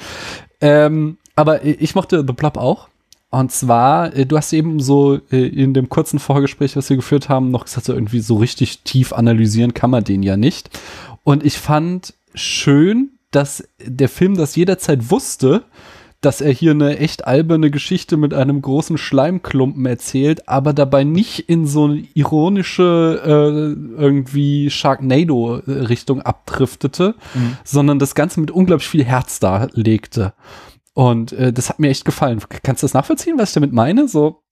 Ähm, 0.61 1.17
aber 1.35 1.63
ich 1.65 1.95
mochte 1.95 2.23
The 2.25 2.33
Blob 2.33 2.57
auch. 2.57 2.89
Und 3.33 3.51
zwar, 3.51 4.15
äh, 4.15 4.27
du 4.27 4.37
hast 4.37 4.53
eben 4.53 4.79
so 4.79 5.19
äh, 5.31 5.47
in 5.47 5.73
dem 5.73 5.89
kurzen 5.89 6.19
Vorgespräch, 6.19 6.75
was 6.75 6.91
wir 6.91 6.97
geführt 6.97 7.29
haben, 7.29 7.49
noch 7.49 7.65
gesagt, 7.65 7.87
so 7.87 7.93
irgendwie 7.93 8.19
so 8.19 8.35
richtig 8.35 8.83
tief 8.83 9.11
analysieren 9.11 9.73
kann 9.73 9.89
man 9.89 10.03
den 10.03 10.21
ja 10.21 10.37
nicht. 10.37 10.69
Und 11.23 11.43
ich 11.43 11.57
fand 11.57 12.13
schön, 12.35 13.09
dass 13.31 13.67
der 13.83 14.07
Film 14.07 14.37
das 14.37 14.55
jederzeit 14.55 15.09
wusste, 15.09 15.63
dass 16.21 16.41
er 16.41 16.51
hier 16.51 16.71
eine 16.71 16.99
echt 16.99 17.25
alberne 17.25 17.71
Geschichte 17.71 18.17
mit 18.17 18.35
einem 18.35 18.61
großen 18.61 18.99
Schleimklumpen 18.99 19.87
erzählt, 19.87 20.47
aber 20.47 20.71
dabei 20.71 21.03
nicht 21.03 21.49
in 21.49 21.65
so 21.65 21.85
eine 21.85 22.03
ironische 22.13 23.19
äh, 23.25 23.99
irgendwie 23.99 24.69
Sharknado-Richtung 24.69 26.21
abdriftete, 26.21 27.15
mhm. 27.33 27.57
sondern 27.63 27.97
das 27.97 28.13
Ganze 28.13 28.39
mit 28.41 28.51
unglaublich 28.51 28.87
viel 28.87 29.03
Herz 29.03 29.39
darlegte. 29.39 30.33
Und 30.93 31.31
äh, 31.33 31.51
das 31.51 31.69
hat 31.69 31.79
mir 31.79 31.89
echt 31.89 32.05
gefallen. 32.05 32.41
Kannst 32.63 32.83
du 32.83 32.85
das 32.85 32.93
nachvollziehen, 32.93 33.38
was 33.38 33.50
ich 33.50 33.53
damit 33.55 33.73
meine? 33.73 34.07
So, 34.07 34.43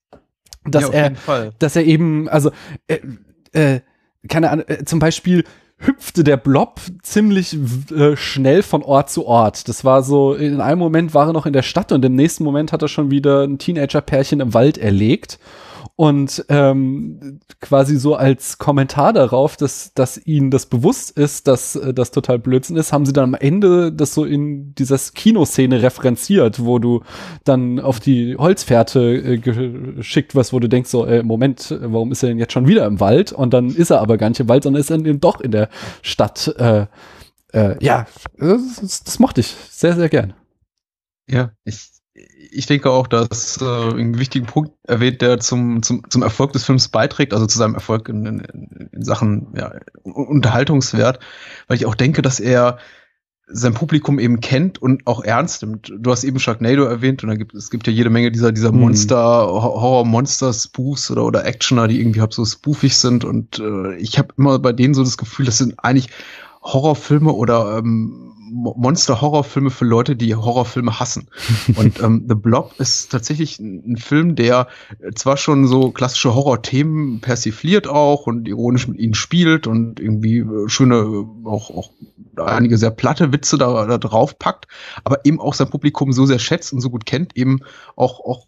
dass 0.65 0.83
ja, 0.83 0.89
er, 0.89 1.51
dass 1.60 1.75
er 1.75 1.86
eben, 1.86 2.29
also 2.29 2.51
äh, 2.88 3.00
äh, 3.51 3.81
keine 4.27 4.50
Ahnung, 4.50 4.65
äh, 4.67 4.86
zum 4.86 5.00
Beispiel 5.00 5.43
hüpfte 5.77 6.24
der 6.24 6.38
Blob 6.38 6.79
ziemlich 7.01 7.57
äh, 7.91 8.15
schnell 8.15 8.62
von 8.62 8.83
Ort 8.83 9.10
zu 9.10 9.25
Ort. 9.25 9.67
Das 9.67 9.83
war 9.83 10.03
so, 10.03 10.33
in 10.36 10.62
einem 10.62 10.79
Moment 10.79 11.13
war 11.13 11.27
er 11.27 11.33
noch 11.33 11.48
in 11.48 11.53
der 11.53 11.63
Stadt 11.63 11.91
und 11.91 12.05
im 12.05 12.15
nächsten 12.15 12.43
Moment 12.43 12.71
hat 12.71 12.83
er 12.83 12.88
schon 12.88 13.10
wieder 13.10 13.43
ein 13.43 13.57
Teenager-Pärchen 13.57 14.39
im 14.39 14.53
Wald 14.53 14.77
erlegt 14.77 15.39
und 15.95 16.45
ähm, 16.50 17.39
quasi 17.60 17.98
so 17.98 18.15
als 18.15 18.57
Kommentar 18.57 19.13
darauf, 19.13 19.57
dass, 19.57 19.93
dass 19.93 20.17
ihnen 20.25 20.50
das 20.50 20.65
bewusst 20.65 21.12
ist, 21.12 21.48
dass 21.48 21.75
äh, 21.75 21.93
das 21.93 22.12
total 22.12 22.39
Blödsinn 22.39 22.77
ist, 22.77 22.91
haben 22.91 23.05
sie 23.05 23.13
dann 23.13 23.36
am 23.36 23.39
Ende 23.39 23.91
das 23.91 24.13
so 24.13 24.25
in 24.25 24.74
dieser 24.75 24.98
Kinoszene 24.98 25.81
referenziert, 25.81 26.63
wo 26.63 26.79
du 26.79 27.03
dann 27.43 27.79
auf 27.79 28.00
die 28.00 28.36
Holzfährte 28.38 29.15
äh, 29.15 29.38
geschickt 29.38 30.33
wirst, 30.33 30.53
wo 30.53 30.60
du 30.60 30.69
denkst 30.69 30.89
so, 30.89 31.05
äh, 31.05 31.24
Moment, 31.24 31.77
warum 31.81 32.12
ist 32.12 32.24
er 32.24 32.29
denn 32.29 32.39
jetzt 32.39 32.53
schon 32.53 32.67
wieder 32.67 32.86
im 32.86 33.00
Wald? 33.00 33.31
Und 33.31 33.53
dann 33.53 33.69
ist 33.69 33.91
er 33.91 34.01
aber 34.01 34.17
gar 34.17 34.29
nicht 34.29 34.39
im 34.39 34.50
Wald, 34.50 34.63
sondern 34.63 34.81
ist 34.81 34.91
er 34.91 34.98
doch 34.98 35.41
in 35.41 35.51
der 35.51 35.69
Stadt. 36.01 36.48
Äh, 36.57 36.88
äh, 37.53 37.83
ja, 37.83 38.07
das, 38.38 39.03
das 39.03 39.19
mochte 39.19 39.41
ich 39.41 39.55
sehr, 39.69 39.95
sehr 39.95 40.10
gern. 40.10 40.33
Ja, 41.29 41.51
ich 41.63 42.00
ich 42.51 42.65
denke 42.65 42.89
auch, 42.89 43.07
dass 43.07 43.61
äh, 43.61 43.65
einen 43.65 44.19
wichtigen 44.19 44.45
Punkt 44.45 44.71
erwähnt, 44.83 45.21
der 45.21 45.39
zum, 45.39 45.81
zum, 45.83 46.09
zum 46.09 46.21
Erfolg 46.21 46.53
des 46.53 46.65
Films 46.65 46.89
beiträgt, 46.89 47.33
also 47.33 47.47
zu 47.47 47.57
seinem 47.57 47.75
Erfolg 47.75 48.09
in, 48.09 48.25
in, 48.25 48.39
in 48.91 49.03
Sachen 49.03 49.53
ja, 49.55 49.73
Unterhaltungswert, 50.03 51.19
weil 51.67 51.77
ich 51.77 51.85
auch 51.85 51.95
denke, 51.95 52.21
dass 52.21 52.39
er 52.39 52.77
sein 53.53 53.73
Publikum 53.73 54.19
eben 54.19 54.39
kennt 54.39 54.81
und 54.81 55.07
auch 55.07 55.23
ernst 55.23 55.61
nimmt. 55.61 55.93
Du 55.97 56.11
hast 56.11 56.23
eben 56.23 56.39
Sharknado 56.39 56.83
erwähnt 56.83 57.23
und 57.23 57.29
da 57.29 57.35
gibt 57.35 57.53
es 57.53 57.69
gibt 57.69 57.85
ja 57.87 57.93
jede 57.93 58.09
Menge 58.09 58.31
dieser 58.31 58.51
dieser 58.51 58.71
mhm. 58.71 58.79
Monster 58.79 59.47
Horror 59.47 60.05
Monster 60.05 60.53
Spoofs 60.53 61.11
oder 61.11 61.25
oder 61.25 61.45
Actioner, 61.45 61.87
die 61.87 61.99
irgendwie 61.99 62.21
halt 62.21 62.33
so 62.33 62.45
spoofig 62.45 62.95
sind 62.95 63.25
und 63.25 63.59
äh, 63.59 63.95
ich 63.95 64.17
habe 64.17 64.29
immer 64.37 64.59
bei 64.59 64.71
denen 64.71 64.93
so 64.93 65.03
das 65.03 65.17
Gefühl, 65.17 65.45
das 65.45 65.57
sind 65.57 65.75
eigentlich 65.83 66.09
Horrorfilme 66.61 67.33
oder 67.33 67.77
ähm, 67.77 68.31
Monster-Horrorfilme 68.51 69.70
für 69.70 69.86
Leute, 69.86 70.15
die 70.15 70.36
Horrorfilme 70.36 71.00
hassen. 71.00 71.29
Und 71.75 72.01
ähm, 72.01 72.25
The 72.27 72.36
Blob 72.36 72.74
ist 72.79 73.12
tatsächlich 73.12 73.60
ein, 73.60 73.98
Film, 73.98 74.36
der 74.36 74.67
zwar 75.15 75.38
schon 75.38 75.67
so 75.67 75.91
klassische 75.91 76.36
Horror-Themen 76.36 77.22
persifliert 77.22 77.88
auch 77.88 78.27
und 78.27 78.48
ironisch 78.48 78.88
mit 78.88 79.00
ihnen 79.00 79.13
spielt 79.13 79.67
und 79.67 80.00
irgendwie 80.00 80.39
äh, 80.39 80.67
schöne, 80.70 81.25
auch, 81.46 81.70
auch 81.70 81.91
einige 82.38 82.77
sehr 82.77 82.91
platte 82.91 83.31
Witze 83.31 83.58
da, 83.58 83.86
da 83.86 83.98
drauf 83.98 84.38
packt, 84.39 84.67
aber 85.03 85.25
eben 85.25 85.39
auch 85.39 85.53
sein 85.53 85.70
Publikum 85.70 86.13
so 86.13 86.25
sehr 86.25 86.39
schätzt 86.39 86.74
und 86.74 86.81
so 86.81 86.89
gut 86.89 87.05
kennt, 87.05 87.36
eben 87.38 87.60
auch, 87.96 88.20
auch 88.20 88.48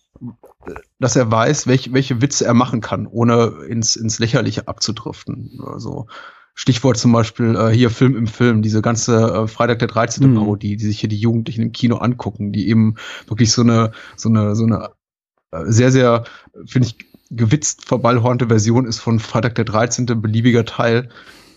dass 0.99 1.15
er 1.15 1.29
weiß, 1.29 1.67
welche, 1.67 1.93
welche 1.93 2.21
Witze 2.21 2.45
er 2.45 2.53
machen 2.53 2.81
kann, 2.81 3.07
ohne 3.07 3.53
ins, 3.67 3.95
ins 3.95 4.19
Lächerliche 4.19 4.67
abzudriften. 4.67 5.59
Also 5.65 6.07
Stichwort 6.55 6.97
zum 6.97 7.11
Beispiel 7.11 7.55
äh, 7.55 7.69
hier 7.69 7.89
Film 7.89 8.15
im 8.15 8.27
Film, 8.27 8.61
diese 8.61 8.81
ganze 8.81 9.15
äh, 9.17 9.47
Freitag 9.47 9.79
der 9.79 9.87
13. 9.87 10.29
Mhm. 10.29 10.35
Parodie, 10.35 10.77
die 10.77 10.85
sich 10.85 10.99
hier 10.99 11.09
die 11.09 11.17
Jugendlichen 11.17 11.61
im 11.61 11.71
Kino 11.71 11.97
angucken, 11.97 12.51
die 12.51 12.69
eben 12.69 12.95
wirklich 13.27 13.51
so 13.51 13.63
eine, 13.63 13.91
so 14.15 14.29
eine, 14.29 14.55
so 14.55 14.65
eine 14.65 14.89
äh, 15.51 15.63
sehr, 15.65 15.91
sehr, 15.91 16.25
finde 16.65 16.89
ich, 16.89 16.97
gewitzt 17.31 17.85
verballhornte 17.85 18.47
Version 18.47 18.85
ist 18.85 18.99
von 18.99 19.19
Freitag 19.19 19.55
der 19.55 19.65
13. 19.65 20.05
beliebiger 20.21 20.65
Teil, 20.65 21.09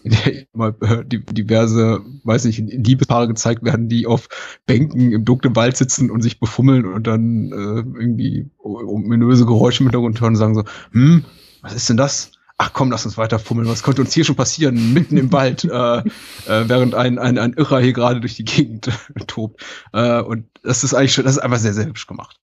in 0.02 0.12
der 0.12 0.46
immer 0.54 0.74
äh, 0.80 1.04
die, 1.04 1.24
diverse, 1.24 2.00
weiß 2.24 2.44
nicht, 2.44 2.58
Liebespaare 2.58 3.28
gezeigt 3.28 3.64
werden, 3.64 3.88
die 3.88 4.06
auf 4.06 4.28
Bänken 4.64 5.12
im 5.12 5.24
dunklen 5.24 5.56
Wald 5.56 5.76
sitzen 5.76 6.10
und 6.10 6.22
sich 6.22 6.40
befummeln 6.40 6.86
und 6.86 7.06
dann 7.06 7.52
äh, 7.52 8.00
irgendwie 8.00 8.48
ominöse 8.58 9.44
Geräusche 9.44 9.82
im 9.82 9.88
Hintergrund 9.88 10.20
hören 10.20 10.34
und 10.34 10.36
sagen 10.36 10.54
so, 10.54 10.64
hm, 10.92 11.24
was 11.60 11.74
ist 11.74 11.88
denn 11.88 11.96
das? 11.96 12.32
Ach 12.58 12.72
komm, 12.72 12.90
lass 12.90 13.04
uns 13.04 13.18
weiter 13.18 13.38
fummeln, 13.38 13.68
was 13.68 13.82
könnte 13.82 14.02
uns 14.02 14.14
hier 14.14 14.24
schon 14.24 14.36
passieren, 14.36 14.92
mitten 14.94 15.16
im 15.16 15.32
Wald, 15.32 15.64
äh, 15.64 15.68
äh, 15.68 16.02
während 16.46 16.94
ein, 16.94 17.18
ein, 17.18 17.38
ein 17.38 17.52
Irrer 17.52 17.80
hier 17.80 17.92
gerade 17.92 18.20
durch 18.20 18.36
die 18.36 18.44
Gegend 18.44 18.88
äh, 18.88 19.24
tobt. 19.26 19.62
Äh, 19.92 20.20
und 20.20 20.46
das 20.62 20.84
ist 20.84 20.94
eigentlich 20.94 21.12
schon, 21.12 21.24
das 21.24 21.36
ist 21.36 21.42
einfach 21.42 21.58
sehr, 21.58 21.74
sehr 21.74 21.86
hübsch 21.86 22.06
gemacht. 22.06 22.40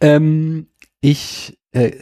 Ähm, 0.00 0.68
ich, 1.00 1.58
äh, 1.72 1.92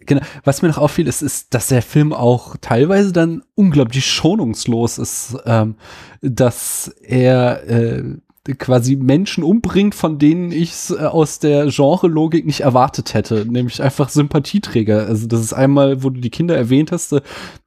genau, 0.00 0.22
was 0.44 0.62
mir 0.62 0.68
noch 0.68 0.78
auffiel, 0.78 1.06
ist, 1.06 1.22
ist, 1.22 1.54
dass 1.54 1.68
der 1.68 1.82
Film 1.82 2.12
auch 2.12 2.56
teilweise 2.60 3.12
dann 3.12 3.42
unglaublich 3.54 4.06
schonungslos 4.06 4.98
ist, 4.98 5.36
ähm, 5.44 5.76
dass 6.20 6.88
er 7.02 7.68
äh, 7.68 8.16
quasi 8.54 8.96
Menschen 8.96 9.42
umbringt, 9.42 9.94
von 9.94 10.18
denen 10.18 10.52
ich 10.52 10.70
es 10.70 10.90
äh, 10.90 11.04
aus 11.04 11.38
der 11.38 11.66
Genre-Logik 11.66 12.46
nicht 12.46 12.60
erwartet 12.60 13.14
hätte, 13.14 13.44
nämlich 13.46 13.82
einfach 13.82 14.08
Sympathieträger. 14.08 15.06
Also 15.06 15.26
das 15.26 15.40
ist 15.40 15.52
einmal, 15.52 16.02
wo 16.02 16.10
du 16.10 16.20
die 16.20 16.30
Kinder 16.30 16.56
erwähnt 16.56 16.92
hast, 16.92 17.12
äh, 17.12 17.20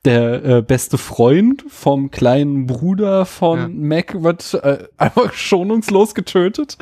der 0.05 0.45
äh, 0.45 0.61
beste 0.61 0.97
Freund 0.97 1.65
vom 1.67 2.09
kleinen 2.09 2.67
Bruder 2.67 3.25
von 3.25 3.59
ja. 3.59 3.67
Mac 3.67 4.23
wird 4.23 4.53
äh, 4.53 4.85
einfach 4.97 5.33
schonungslos 5.33 6.15
getötet. 6.15 6.77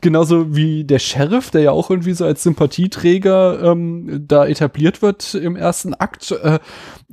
Genauso 0.00 0.56
wie 0.56 0.82
der 0.82 0.98
Sheriff, 0.98 1.50
der 1.50 1.60
ja 1.60 1.70
auch 1.70 1.90
irgendwie 1.90 2.12
so 2.12 2.24
als 2.24 2.42
Sympathieträger 2.42 3.62
ähm, 3.62 4.24
da 4.26 4.46
etabliert 4.46 5.00
wird 5.00 5.34
im 5.34 5.54
ersten 5.54 5.94
Akt, 5.94 6.32
äh, 6.32 6.58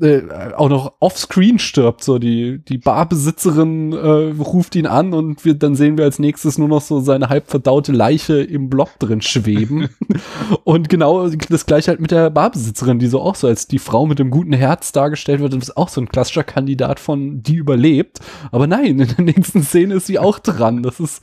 äh, 0.01 0.23
auch 0.55 0.69
noch 0.69 0.93
offscreen 0.99 1.59
stirbt. 1.59 2.03
So 2.03 2.17
die, 2.17 2.57
die 2.65 2.79
Barbesitzerin 2.79 3.93
äh, 3.93 4.41
ruft 4.41 4.75
ihn 4.75 4.87
an 4.87 5.13
und 5.13 5.45
wir, 5.45 5.53
dann 5.53 5.75
sehen 5.75 5.99
wir 5.99 6.05
als 6.05 6.17
nächstes 6.17 6.57
nur 6.57 6.67
noch 6.67 6.81
so 6.81 6.99
seine 6.99 7.29
halb 7.29 7.47
verdaute 7.47 7.91
Leiche 7.91 8.41
im 8.41 8.71
Block 8.71 8.97
drin 8.97 9.21
schweben. 9.21 9.89
und 10.63 10.89
genau 10.89 11.27
das 11.27 11.67
gleiche 11.67 11.89
halt 11.89 11.99
mit 12.01 12.09
der 12.09 12.31
Barbesitzerin, 12.31 12.97
die 12.97 13.05
so 13.05 13.21
auch 13.21 13.35
so 13.35 13.45
als 13.45 13.67
die 13.67 13.77
Frau 13.77 14.07
mit 14.07 14.17
dem 14.17 14.31
guten 14.31 14.53
Herz 14.53 14.91
dargestellt 14.91 15.42
wird 15.43 15.53
ist 15.53 15.77
auch 15.77 15.89
so 15.89 16.01
ein 16.01 16.09
klassischer 16.09 16.43
Kandidat 16.43 16.99
von 16.99 17.43
die 17.43 17.55
überlebt. 17.55 18.19
Aber 18.51 18.67
nein, 18.67 18.99
in 18.99 19.07
der 19.07 19.25
nächsten 19.25 19.63
Szene 19.63 19.95
ist 19.95 20.07
sie 20.07 20.19
auch 20.19 20.39
dran. 20.39 20.83
Das 20.83 20.99
ist, 20.99 21.21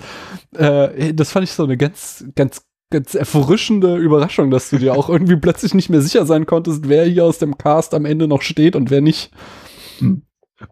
äh, 0.55 1.13
das 1.13 1.33
fand 1.33 1.45
ich 1.45 1.53
so 1.53 1.65
eine 1.65 1.77
ganz, 1.77 2.25
ganz 2.35 2.63
ganz 2.91 3.15
erfrischende 3.15 3.97
Überraschung, 3.97 4.51
dass 4.51 4.71
du 4.71 4.79
dir 4.79 4.95
auch 4.95 5.09
irgendwie 5.09 5.37
plötzlich 5.37 5.75
nicht 5.75 5.91
mehr 5.91 6.03
sicher 6.03 6.27
sein 6.27 6.45
konntest, 6.45 6.89
wer 6.89 7.05
hier 7.05 7.25
aus 7.25 7.39
dem 7.39 7.57
Cast 7.57 7.95
am 7.95 8.05
Ende 8.05 8.27
noch 8.27 8.43
steht 8.43 8.75
und 8.75 8.91
wer 8.91 9.01
nicht. 9.01 9.31
Hm. 9.99 10.23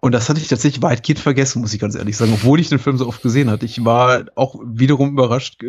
Und 0.00 0.12
das 0.12 0.28
hatte 0.28 0.40
ich 0.40 0.48
tatsächlich 0.48 0.82
weitgehend 0.82 1.20
vergessen, 1.20 1.62
muss 1.62 1.72
ich 1.72 1.80
ganz 1.80 1.94
ehrlich 1.94 2.16
sagen, 2.16 2.32
obwohl 2.34 2.60
ich 2.60 2.68
den 2.68 2.78
Film 2.78 2.98
so 2.98 3.06
oft 3.06 3.22
gesehen 3.22 3.50
hatte. 3.50 3.64
Ich 3.64 3.84
war 3.84 4.24
auch 4.34 4.56
wiederum 4.64 5.10
überrascht, 5.10 5.62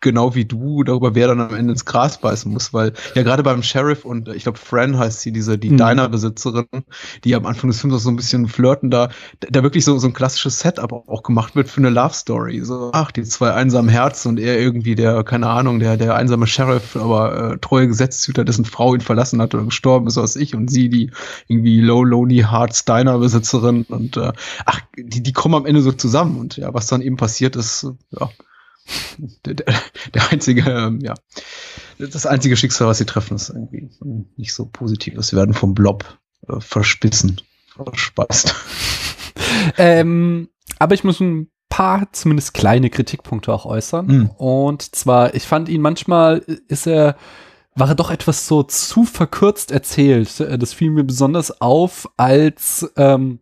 genau 0.00 0.34
wie 0.34 0.44
du 0.44 0.84
darüber, 0.84 1.14
wer 1.14 1.28
dann 1.28 1.40
am 1.40 1.54
Ende 1.54 1.72
ins 1.72 1.84
Gras 1.84 2.20
beißen 2.20 2.52
muss, 2.52 2.74
weil 2.74 2.92
ja 3.14 3.22
gerade 3.22 3.42
beim 3.42 3.62
Sheriff 3.62 4.04
und 4.04 4.28
ich 4.28 4.42
glaube 4.42 4.58
Fran 4.58 4.98
heißt 4.98 5.22
sie, 5.22 5.32
diese 5.32 5.58
die 5.58 5.70
mhm. 5.70 5.78
Diner-Besitzerin, 5.78 6.66
die 7.24 7.34
am 7.34 7.46
Anfang 7.46 7.70
des 7.70 7.80
Films 7.80 7.96
auch 7.96 8.00
so 8.00 8.10
ein 8.10 8.16
bisschen 8.16 8.46
flirten, 8.46 8.90
da, 8.90 9.08
da 9.40 9.62
wirklich 9.62 9.84
so, 9.84 9.98
so 9.98 10.06
ein 10.06 10.12
klassisches 10.12 10.60
Setup 10.60 10.92
auch 10.92 11.22
gemacht 11.22 11.56
wird 11.56 11.68
für 11.68 11.80
eine 11.80 11.90
Love-Story. 11.90 12.60
So, 12.62 12.90
ach, 12.92 13.10
die 13.10 13.22
zwei 13.24 13.52
einsamen 13.52 13.88
Herzen 13.88 14.28
und 14.28 14.38
er 14.38 14.60
irgendwie 14.60 14.94
der, 14.94 15.24
keine 15.24 15.48
Ahnung, 15.48 15.80
der, 15.80 15.96
der 15.96 16.14
einsame 16.14 16.46
Sheriff, 16.46 16.96
aber 16.96 17.52
äh, 17.52 17.58
treue 17.58 17.88
Gesetzeshüter, 17.88 18.44
dessen 18.44 18.66
Frau 18.66 18.94
ihn 18.94 19.00
verlassen 19.00 19.40
hat 19.40 19.54
oder 19.54 19.64
gestorben 19.64 20.06
ist, 20.08 20.18
als 20.18 20.36
ich 20.36 20.54
und 20.54 20.70
sie, 20.70 20.90
die 20.90 21.10
irgendwie 21.48 21.80
Low 21.80 22.04
Lonely 22.04 22.44
Hearts 22.48 22.84
Diner-Besitzerin 22.84 23.86
und 23.88 24.18
äh, 24.18 24.32
ach, 24.66 24.80
die, 24.96 25.22
die 25.22 25.32
kommen 25.32 25.54
am 25.54 25.66
Ende 25.66 25.80
so 25.80 25.92
zusammen 25.92 26.38
und 26.38 26.58
ja, 26.58 26.72
was 26.74 26.86
dann 26.86 27.00
eben 27.00 27.16
passiert 27.16 27.56
ist, 27.56 27.86
ja, 28.10 28.28
der, 29.44 29.54
der 30.14 30.30
einzige, 30.30 30.68
ähm, 30.70 31.00
ja, 31.00 31.14
das 31.98 32.26
einzige 32.26 32.56
Schicksal, 32.56 32.88
was 32.88 32.98
sie 32.98 33.06
treffen, 33.06 33.34
ist 33.34 33.50
irgendwie 33.50 33.88
nicht 34.36 34.54
so 34.54 34.66
positiv. 34.66 35.20
Sie 35.22 35.36
werden 35.36 35.54
vom 35.54 35.74
Blob 35.74 36.18
äh, 36.48 36.60
verspissen, 36.60 37.40
verspeist. 37.74 38.54
Ähm, 39.76 40.48
aber 40.78 40.94
ich 40.94 41.04
muss 41.04 41.20
ein 41.20 41.50
paar, 41.68 42.10
zumindest 42.12 42.54
kleine 42.54 42.90
Kritikpunkte 42.90 43.52
auch 43.52 43.66
äußern. 43.66 44.06
Mhm. 44.06 44.30
Und 44.30 44.94
zwar, 44.94 45.34
ich 45.34 45.44
fand 45.44 45.68
ihn 45.68 45.82
manchmal, 45.82 46.38
ist 46.68 46.86
er, 46.86 47.16
war 47.74 47.88
er 47.88 47.94
doch 47.94 48.10
etwas 48.10 48.46
so 48.46 48.62
zu 48.62 49.04
verkürzt 49.04 49.70
erzählt. 49.70 50.40
Das 50.40 50.72
fiel 50.72 50.90
mir 50.90 51.04
besonders 51.04 51.60
auf, 51.60 52.08
als 52.16 52.90
ähm, 52.96 53.40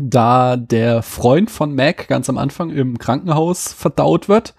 da 0.00 0.56
der 0.56 1.02
Freund 1.02 1.50
von 1.50 1.74
Mac 1.74 2.08
ganz 2.08 2.28
am 2.28 2.38
Anfang 2.38 2.70
im 2.70 2.98
Krankenhaus 2.98 3.72
verdaut 3.72 4.28
wird 4.28 4.54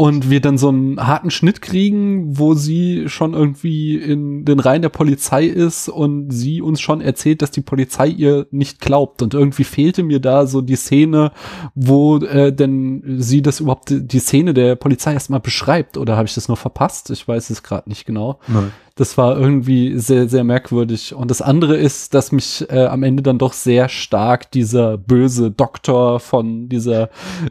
und 0.00 0.30
wir 0.30 0.40
dann 0.40 0.56
so 0.56 0.68
einen 0.68 1.06
harten 1.06 1.30
Schnitt 1.30 1.60
kriegen, 1.60 2.38
wo 2.38 2.54
sie 2.54 3.10
schon 3.10 3.34
irgendwie 3.34 3.96
in 3.96 4.46
den 4.46 4.58
Reihen 4.58 4.80
der 4.80 4.88
Polizei 4.88 5.44
ist 5.44 5.90
und 5.90 6.30
sie 6.30 6.62
uns 6.62 6.80
schon 6.80 7.02
erzählt, 7.02 7.42
dass 7.42 7.50
die 7.50 7.60
Polizei 7.60 8.06
ihr 8.06 8.46
nicht 8.50 8.80
glaubt 8.80 9.20
und 9.20 9.34
irgendwie 9.34 9.64
fehlte 9.64 10.02
mir 10.02 10.18
da 10.18 10.46
so 10.46 10.62
die 10.62 10.76
Szene, 10.76 11.32
wo 11.74 12.16
äh, 12.16 12.50
denn 12.50 13.16
sie 13.18 13.42
das 13.42 13.60
überhaupt 13.60 13.90
die 13.90 14.20
Szene 14.20 14.54
der 14.54 14.74
Polizei 14.74 15.12
erstmal 15.12 15.40
beschreibt 15.40 15.98
oder 15.98 16.16
habe 16.16 16.26
ich 16.26 16.34
das 16.34 16.48
nur 16.48 16.56
verpasst? 16.56 17.10
Ich 17.10 17.28
weiß 17.28 17.50
es 17.50 17.62
gerade 17.62 17.86
nicht 17.86 18.06
genau. 18.06 18.38
Nein. 18.48 18.72
Das 19.00 19.16
war 19.16 19.38
irgendwie 19.38 19.98
sehr, 19.98 20.28
sehr 20.28 20.44
merkwürdig. 20.44 21.14
Und 21.14 21.30
das 21.30 21.40
andere 21.40 21.74
ist, 21.74 22.12
dass 22.12 22.32
mich 22.32 22.66
äh, 22.68 22.84
am 22.84 23.02
Ende 23.02 23.22
dann 23.22 23.38
doch 23.38 23.54
sehr 23.54 23.88
stark 23.88 24.50
dieser 24.50 24.98
böse 24.98 25.50
Doktor 25.50 26.20
von 26.20 26.68
dieser 26.68 27.08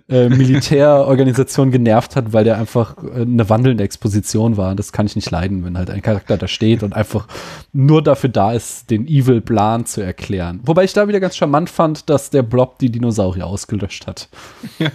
äh, 0.08 0.29
Militärorganisation 0.29 1.72
genervt 1.72 2.15
hat, 2.15 2.34
weil 2.34 2.44
der 2.44 2.60
einfach 2.60 2.98
äh, 3.03 3.24
eine 3.24 3.50
wandelnde 3.50 3.84
Exposition 3.84 4.58
war. 4.58 4.75
Das 4.75 4.91
kann 4.91 5.08
ich 5.08 5.15
nicht 5.15 5.32
leiden, 5.32 5.65
wenn 5.65 5.75
halt 5.75 5.89
ein 5.89 6.03
Charakter 6.03 6.38
da 6.38 6.48
steht 6.48 6.84
und 6.84 6.94
einfach 6.94 7.25
nur 7.74 8.03
dafür 8.03 8.29
da 8.29 8.53
ist, 8.53 8.91
den 8.91 9.08
Evil 9.08 9.41
Plan 9.41 9.88
zu 9.88 10.01
erklären. 10.01 10.60
Wobei 10.65 10.84
ich 10.84 10.94
da 10.94 11.08
wieder 11.08 11.20
ganz 11.20 11.36
charmant 11.36 11.72
fand, 11.72 12.12
dass 12.12 12.29
der 12.29 12.44
Blob 12.44 12.77
die 12.77 12.91
Dinosaurier 12.91 13.48
ausgelöscht 13.48 14.06
hat. 14.06 14.29
Ja. 14.77 14.91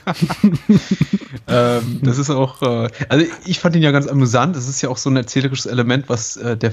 ähm, 1.49 1.99
das 2.05 2.19
ist 2.19 2.31
auch, 2.31 2.63
äh, 2.63 2.91
also 3.09 3.27
ich 3.45 3.59
fand 3.59 3.75
ihn 3.75 3.83
ja 3.83 3.91
ganz 3.91 4.07
amüsant. 4.07 4.55
Das 4.55 4.69
ist 4.69 4.81
ja 4.83 4.89
auch 4.89 4.99
so 4.99 5.11
ein 5.11 5.17
erzählerisches 5.17 5.67
Element, 5.67 6.09
was 6.09 6.44
äh, 6.45 6.57
der 6.57 6.73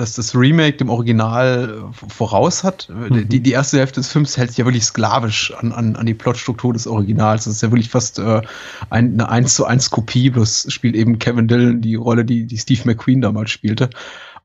dass 0.00 0.14
das 0.14 0.34
Remake 0.34 0.78
dem 0.78 0.88
Original 0.88 1.90
äh, 1.90 2.10
voraus 2.10 2.64
hat. 2.64 2.88
Mhm. 2.88 3.28
Die, 3.28 3.40
die 3.40 3.52
erste 3.52 3.78
Hälfte 3.78 4.00
des 4.00 4.10
Films 4.10 4.36
hält 4.36 4.50
sich 4.50 4.58
ja 4.58 4.64
wirklich 4.64 4.84
sklavisch 4.84 5.52
an, 5.54 5.72
an, 5.72 5.96
an 5.96 6.06
die 6.06 6.14
Plotstruktur 6.14 6.72
des 6.72 6.86
Originals. 6.86 7.44
Das 7.44 7.54
ist 7.54 7.62
ja 7.62 7.70
wirklich 7.70 7.90
fast 7.90 8.18
äh, 8.18 8.40
ein, 8.88 9.20
eine 9.20 9.28
1 9.28 9.54
zu 9.54 9.66
1 9.66 9.90
Kopie, 9.90 10.30
bloß 10.30 10.66
spielt 10.70 10.94
eben 10.94 11.18
Kevin 11.18 11.48
Dillon 11.48 11.80
die 11.82 11.96
Rolle, 11.96 12.24
die, 12.24 12.46
die 12.46 12.58
Steve 12.58 12.82
McQueen 12.86 13.20
damals 13.20 13.50
spielte. 13.50 13.90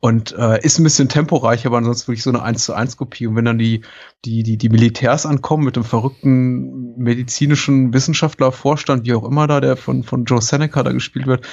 Und 0.01 0.35
äh, 0.37 0.61
ist 0.61 0.77
ein 0.77 0.83
bisschen 0.83 1.09
temporeich, 1.09 1.65
aber 1.65 1.77
ansonsten 1.77 2.09
wirklich 2.09 2.23
so 2.23 2.29
eine 2.29 2.43
1 2.43 2.65
zu 2.65 2.73
1 2.73 2.97
Kopie. 2.97 3.27
Und 3.27 3.37
wenn 3.37 3.45
dann 3.45 3.57
die, 3.57 3.81
die, 4.25 4.43
die, 4.43 4.57
die 4.57 4.69
Militärs 4.69 5.25
ankommen 5.25 5.63
mit 5.63 5.77
dem 5.77 5.85
verrückten 5.85 6.95
medizinischen 6.97 7.93
Wissenschaftler, 7.93 8.51
Vorstand, 8.51 9.05
wie 9.05 9.13
auch 9.13 9.23
immer 9.23 9.47
da, 9.47 9.61
der 9.61 9.77
von, 9.77 10.03
von 10.03 10.25
Joe 10.25 10.41
Seneca 10.41 10.83
da 10.83 10.91
gespielt 10.91 11.27
wird, 11.27 11.45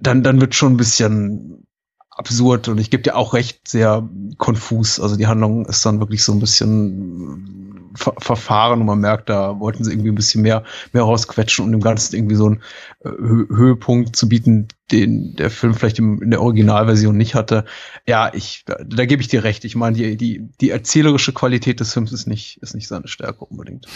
dann, 0.00 0.22
dann 0.22 0.40
wird 0.40 0.54
schon 0.54 0.72
ein 0.72 0.78
bisschen 0.78 1.66
absurd 2.14 2.68
und 2.68 2.78
ich 2.78 2.90
gebe 2.90 3.02
dir 3.02 3.16
auch 3.16 3.34
recht, 3.34 3.66
sehr 3.66 4.08
konfus. 4.38 5.00
Also 5.00 5.16
die 5.16 5.26
Handlung 5.26 5.66
ist 5.66 5.84
dann 5.84 6.00
wirklich 6.00 6.22
so 6.22 6.32
ein 6.32 6.40
bisschen 6.40 7.73
ver 7.94 8.14
verfahren 8.18 8.80
und 8.80 8.86
man 8.86 9.00
merkt, 9.00 9.28
da 9.28 9.58
wollten 9.60 9.84
sie 9.84 9.92
irgendwie 9.92 10.10
ein 10.10 10.14
bisschen 10.14 10.42
mehr, 10.42 10.64
mehr 10.92 11.02
rausquetschen, 11.02 11.64
um 11.64 11.72
dem 11.72 11.80
Ganzen 11.80 12.16
irgendwie 12.16 12.34
so 12.34 12.46
einen 12.46 12.62
äh, 13.04 13.08
Höhepunkt 13.08 14.16
zu 14.16 14.28
bieten, 14.28 14.68
den 14.92 15.34
der 15.36 15.50
Film 15.50 15.74
vielleicht 15.74 15.98
im, 15.98 16.22
in 16.22 16.30
der 16.30 16.42
Originalversion 16.42 17.16
nicht 17.16 17.34
hatte. 17.34 17.64
Ja, 18.06 18.32
ich, 18.34 18.64
da, 18.66 18.76
da 18.84 19.06
gebe 19.06 19.22
ich 19.22 19.28
dir 19.28 19.44
recht. 19.44 19.64
Ich 19.64 19.76
meine, 19.76 19.96
die, 19.96 20.16
die, 20.16 20.48
die 20.60 20.70
erzählerische 20.70 21.32
Qualität 21.32 21.80
des 21.80 21.92
Films 21.92 22.12
ist 22.12 22.26
nicht, 22.26 22.58
ist 22.62 22.74
nicht 22.74 22.88
seine 22.88 23.08
Stärke 23.08 23.44
unbedingt. 23.44 23.86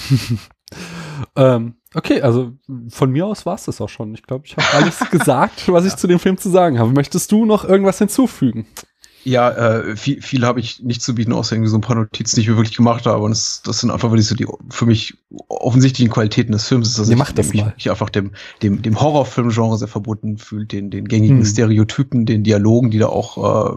ähm, 1.37 1.75
okay, 1.95 2.23
also 2.23 2.53
von 2.89 3.11
mir 3.11 3.27
aus 3.27 3.47
war 3.47 3.55
es 3.55 3.65
das 3.65 3.81
auch 3.81 3.89
schon. 3.89 4.15
Ich 4.15 4.23
glaube, 4.23 4.47
ich 4.47 4.57
habe 4.57 4.67
alles 4.73 4.99
gesagt, 5.11 5.71
was 5.71 5.85
ich 5.85 5.97
zu 5.97 6.07
dem 6.07 6.19
Film 6.19 6.39
zu 6.39 6.49
sagen 6.49 6.79
habe. 6.79 6.91
Möchtest 6.91 7.33
du 7.33 7.45
noch 7.45 7.65
irgendwas 7.65 7.99
hinzufügen? 7.99 8.67
Ja, 9.25 9.51
äh, 9.51 9.97
viel, 9.97 10.23
viel 10.23 10.47
habe 10.47 10.61
ich 10.61 10.83
nicht 10.83 11.03
zu 11.03 11.15
bieten, 11.15 11.33
außer 11.33 11.55
irgendwie 11.55 11.71
so 11.71 11.77
ein 11.77 11.83
paar 11.83 11.97
Notizen, 11.97 12.37
die 12.37 12.43
ich 12.43 12.49
mir 12.49 12.57
wirklich 12.57 12.77
gemacht 12.77 13.07
habe. 13.07 13.23
Und 13.23 13.31
das, 13.31 13.63
das 13.65 13.81
sind 13.81 13.91
einfach 13.91 14.11
wirklich 14.11 14.27
so 14.27 14.35
die 14.35 14.47
für 14.71 14.87
mich 14.87 15.19
offensichtlichen 15.49 16.11
Qualitäten 16.11 16.53
des 16.53 16.67
Films. 16.67 16.95
Dass 16.95 17.09
ich, 17.09 17.19
das 17.35 17.53
mich, 17.53 17.65
mich 17.65 17.91
einfach 17.91 18.11
dem, 18.11 18.33
dem, 18.63 18.83
dem 18.83 19.01
Horrorfilm-Genre 19.01 19.77
sehr 19.77 19.89
verbunden 19.89 20.39
fühlt, 20.39 20.73
den, 20.73 20.91
den 20.91 21.07
gängigen 21.07 21.39
hm. 21.39 21.45
Stereotypen, 21.45 22.27
den 22.27 22.45
Dialogen, 22.45 22.91
die 22.91 22.99
da 22.99 23.07
auch 23.07 23.73
äh, 23.75 23.77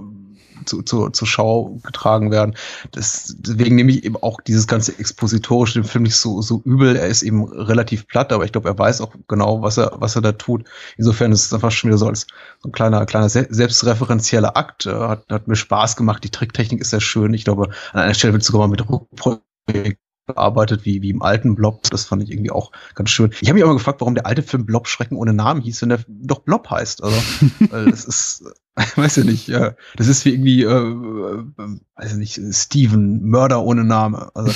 zu, 0.66 0.82
zu, 0.82 1.10
zur 1.10 1.28
Schau 1.28 1.80
getragen 1.84 2.32
werden. 2.32 2.56
Das, 2.92 3.36
deswegen 3.38 3.76
nehme 3.76 3.92
ich 3.92 4.04
eben 4.04 4.18
auch 4.18 4.42
dieses 4.42 4.68
ganze 4.68 4.98
Expositorische 4.98 5.82
dem 5.82 5.86
Film 5.86 6.04
nicht 6.04 6.16
so, 6.16 6.42
so 6.42 6.62
übel. 6.66 6.96
Er 6.96 7.08
ist 7.08 7.24
eben 7.24 7.46
relativ 7.46 8.08
platt, 8.08 8.34
aber 8.34 8.46
ich 8.46 8.52
glaube, 8.52 8.70
er 8.70 8.78
weiß 8.78 9.02
auch 9.02 9.14
genau, 9.28 9.62
was 9.62 9.78
er, 9.78 9.94
was 9.96 10.16
er 10.16 10.22
da 10.22 10.32
tut. 10.32 10.66
Insofern 10.98 11.32
ist 11.32 11.46
es 11.46 11.54
einfach 11.54 11.72
schon 11.72 11.90
wieder 11.90 11.98
so 11.98 12.08
als 12.08 12.28
so 12.60 12.70
ein 12.70 12.72
kleiner, 12.72 13.06
kleiner 13.06 13.30
selbstreferenzieller 13.30 14.58
Akt. 14.58 14.86
Äh, 14.86 14.92
hat, 14.92 15.26
hat 15.30 15.48
mir 15.48 15.56
Spaß 15.56 15.96
gemacht. 15.96 16.24
Die 16.24 16.32
Tricktechnik 16.32 16.82
ist 16.82 16.90
sehr 16.90 17.02
schön. 17.02 17.34
Ich 17.34 17.44
glaube, 17.44 17.70
an 17.94 18.02
einer 18.02 18.14
Stelle 18.14 18.34
wird 18.34 18.44
sogar 18.44 18.62
mal 18.62 18.68
mit 18.68 18.90
Rückprojekt 18.90 20.01
gearbeitet 20.34 20.86
wie, 20.86 21.02
wie 21.02 21.10
im 21.10 21.22
alten 21.22 21.56
Blob. 21.56 21.90
Das 21.90 22.06
fand 22.06 22.24
ich 22.24 22.32
irgendwie 22.32 22.52
auch 22.52 22.72
ganz 22.96 23.10
schön. 23.10 23.32
Ich 23.42 23.50
habe 23.50 23.56
mich 23.56 23.64
auch 23.64 23.70
mal 23.70 23.74
gefragt, 23.74 24.02
warum 24.02 24.16
der 24.16 24.26
alte 24.26 24.44
Film 24.44 24.66
Blob 24.66 24.88
Schrecken 24.88 25.18
ohne 25.18 25.34
Namen 25.34 25.62
hieß, 25.62 25.82
wenn 25.82 25.90
der 25.90 26.04
doch 26.08 26.40
Blob 26.40 26.70
heißt. 26.70 27.04
Also, 27.04 27.22
das 27.90 28.06
ist, 28.06 28.44
weiß 28.96 29.18
ja 29.18 29.24
nicht, 29.24 29.50
das 29.50 30.08
ist 30.08 30.26
wie 30.26 30.34
irgendwie, 30.34 30.64
äh, 30.64 30.68
äh, 30.68 31.80
weiß 31.96 32.16
nicht, 32.16 32.40
Steven, 32.52 33.24
Mörder 33.24 33.64
ohne 33.64 33.84
Name. 33.84 34.32
Also, 34.34 34.52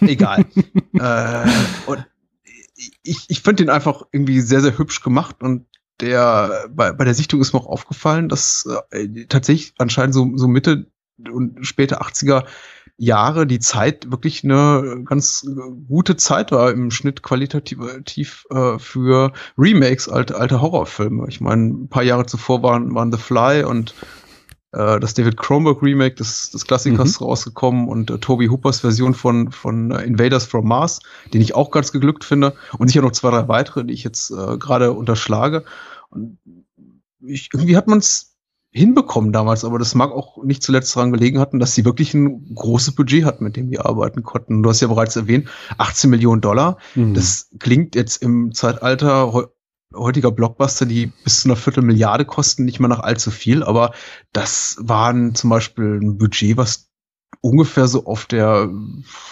egal. 0.00 0.44
äh, 0.94 1.48
und 1.86 2.06
ich, 3.02 3.26
ich 3.28 3.42
finde 3.42 3.64
den 3.64 3.70
einfach 3.70 4.02
irgendwie 4.12 4.40
sehr, 4.40 4.60
sehr 4.60 4.78
hübsch 4.78 5.02
gemacht 5.02 5.36
und 5.42 5.66
der, 6.00 6.68
bei, 6.70 6.92
bei 6.92 7.04
der 7.04 7.14
Sichtung 7.14 7.40
ist 7.40 7.52
mir 7.52 7.60
auch 7.60 7.66
aufgefallen, 7.66 8.28
dass 8.28 8.66
äh, 8.90 9.26
tatsächlich 9.26 9.74
anscheinend 9.78 10.14
so, 10.14 10.32
so 10.36 10.48
Mitte 10.48 10.86
und 11.30 11.66
späte 11.66 12.00
80er 12.00 12.44
Jahre 13.00 13.46
die 13.46 13.60
Zeit 13.60 14.10
wirklich 14.10 14.44
eine 14.44 15.04
ganz 15.06 15.46
gute 15.88 16.16
Zeit 16.16 16.52
war 16.52 16.70
im 16.70 16.90
Schnitt 16.90 17.22
qualitativ 17.22 18.44
äh, 18.50 18.78
für 18.78 19.32
Remakes, 19.56 20.06
alte, 20.10 20.36
alte 20.36 20.60
Horrorfilme. 20.60 21.24
Ich 21.28 21.40
meine, 21.40 21.68
ein 21.68 21.88
paar 21.88 22.02
Jahre 22.02 22.26
zuvor 22.26 22.62
waren, 22.62 22.94
waren 22.94 23.10
The 23.10 23.16
Fly 23.16 23.64
und 23.64 23.94
äh, 24.72 25.00
das 25.00 25.14
David 25.14 25.38
Cronenberg 25.38 25.82
Remake 25.82 26.16
des, 26.16 26.50
des 26.50 26.66
Klassikers 26.66 27.18
mhm. 27.18 27.26
rausgekommen 27.26 27.88
und 27.88 28.10
äh, 28.10 28.18
Toby 28.18 28.48
Hoopers 28.48 28.80
Version 28.80 29.14
von, 29.14 29.50
von 29.50 29.92
äh, 29.92 30.02
Invaders 30.02 30.44
from 30.44 30.68
Mars, 30.68 31.00
den 31.32 31.40
ich 31.40 31.54
auch 31.54 31.70
ganz 31.70 31.92
geglückt 31.92 32.22
finde 32.22 32.54
und 32.76 32.88
sicher 32.88 33.00
noch 33.00 33.12
zwei, 33.12 33.30
drei 33.30 33.48
weitere, 33.48 33.86
die 33.86 33.94
ich 33.94 34.04
jetzt 34.04 34.30
äh, 34.30 34.58
gerade 34.58 34.92
unterschlage. 34.92 35.64
Und 36.10 36.38
ich, 37.22 37.48
irgendwie 37.54 37.78
hat 37.78 37.86
man 37.86 38.00
es 38.00 38.29
hinbekommen 38.72 39.32
damals, 39.32 39.64
aber 39.64 39.78
das 39.78 39.94
mag 39.94 40.12
auch 40.12 40.42
nicht 40.44 40.62
zuletzt 40.62 40.94
daran 40.94 41.12
gelegen 41.12 41.40
hatten, 41.40 41.58
dass 41.58 41.74
sie 41.74 41.84
wirklich 41.84 42.14
ein 42.14 42.54
großes 42.54 42.94
Budget 42.94 43.24
hatten, 43.24 43.44
mit 43.44 43.56
dem 43.56 43.70
die 43.70 43.80
arbeiten 43.80 44.22
konnten. 44.22 44.62
Du 44.62 44.68
hast 44.68 44.80
ja 44.80 44.88
bereits 44.88 45.16
erwähnt, 45.16 45.48
18 45.78 46.08
Millionen 46.08 46.40
Dollar. 46.40 46.78
Mhm. 46.94 47.14
Das 47.14 47.50
klingt 47.58 47.96
jetzt 47.96 48.22
im 48.22 48.52
Zeitalter 48.52 49.48
heutiger 49.94 50.30
Blockbuster, 50.30 50.86
die 50.86 51.06
bis 51.24 51.40
zu 51.40 51.48
einer 51.48 51.56
Viertelmilliarde 51.56 52.24
kosten, 52.24 52.64
nicht 52.64 52.78
mal 52.78 52.88
nach 52.88 53.00
allzu 53.00 53.32
viel, 53.32 53.64
aber 53.64 53.92
das 54.32 54.76
waren 54.80 55.34
zum 55.34 55.50
Beispiel 55.50 55.98
ein 56.00 56.16
Budget, 56.16 56.56
was 56.56 56.89
ungefähr 57.40 57.86
so 57.88 58.04
auf 58.06 58.26
der 58.26 58.68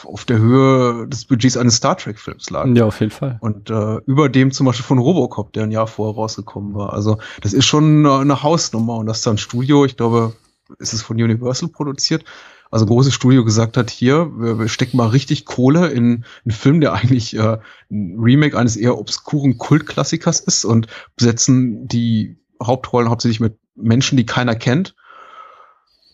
auf 0.04 0.24
der 0.24 0.38
Höhe 0.38 1.06
des 1.08 1.26
Budgets 1.26 1.56
eines 1.56 1.76
Star 1.76 1.96
Trek 1.96 2.18
Films 2.18 2.50
lag. 2.50 2.66
Ja, 2.74 2.86
auf 2.86 3.00
jeden 3.00 3.12
Fall. 3.12 3.38
Und 3.40 3.70
äh, 3.70 3.96
über 4.06 4.28
dem 4.28 4.50
zum 4.50 4.66
Beispiel 4.66 4.84
von 4.84 4.98
Robocop, 4.98 5.52
der 5.52 5.64
ein 5.64 5.70
Jahr 5.70 5.86
vorher 5.86 6.14
rausgekommen 6.14 6.74
war. 6.74 6.92
Also 6.92 7.18
das 7.42 7.52
ist 7.52 7.66
schon 7.66 8.06
eine, 8.06 8.18
eine 8.18 8.42
Hausnummer 8.42 8.96
und 8.96 9.06
das 9.06 9.18
ist 9.18 9.26
dann 9.26 9.38
Studio, 9.38 9.84
ich 9.84 9.96
glaube, 9.96 10.34
ist 10.78 10.92
es 10.92 11.02
von 11.02 11.16
Universal 11.16 11.68
produziert 11.68 12.24
also 12.70 12.84
ein 12.84 12.88
großes 12.88 13.14
Studio 13.14 13.44
gesagt 13.44 13.76
hat, 13.76 13.90
hier, 13.90 14.30
wir, 14.36 14.58
wir 14.58 14.68
stecken 14.68 14.96
mal 14.96 15.08
richtig 15.08 15.44
Kohle 15.44 15.88
in 15.88 16.24
einen 16.44 16.52
Film, 16.52 16.80
der 16.80 16.92
eigentlich 16.92 17.36
äh, 17.36 17.58
ein 17.90 18.16
Remake 18.18 18.58
eines 18.58 18.76
eher 18.76 18.98
obskuren 18.98 19.58
Kultklassikers 19.58 20.40
ist 20.40 20.64
und 20.64 20.86
besetzen 21.16 21.88
die 21.88 22.36
Hauptrollen 22.62 23.08
hauptsächlich 23.08 23.40
mit 23.40 23.56
Menschen, 23.74 24.16
die 24.16 24.26
keiner 24.26 24.54
kennt. 24.54 24.94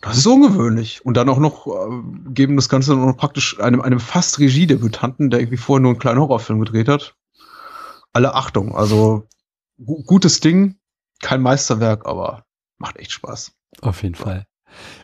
Das 0.05 0.19
ist 0.19 0.27
ungewöhnlich. 0.27 1.05
Und 1.05 1.17
dann 1.17 1.31
auch 1.31 1.39
noch 1.39 1.67
äh, 1.67 2.31
geben 2.33 2.57
das 2.57 2.69
Ganze 2.69 2.95
noch 2.95 3.17
praktisch 3.17 3.59
einem, 3.59 3.81
einem 3.81 4.01
fast 4.01 4.39
Regiedebütanten, 4.39 5.31
der 5.31 5.41
irgendwie 5.41 5.57
vorher 5.57 5.81
nur 5.81 5.93
einen 5.93 5.99
kleinen 5.99 6.21
Horrorfilm 6.21 6.61
gedreht 6.61 6.89
hat. 6.89 7.17
Alle 8.13 8.35
Achtung. 8.35 8.77
Also 8.77 9.27
gu 9.83 10.03
gutes 10.05 10.41
Ding, 10.41 10.77
kein 11.23 11.41
Meisterwerk, 11.41 12.07
aber 12.07 12.45
macht 12.79 12.99
echt 12.99 13.13
Spaß. 13.13 13.53
Auf 13.81 14.03
jeden 14.03 14.15
Fall. 14.15 14.47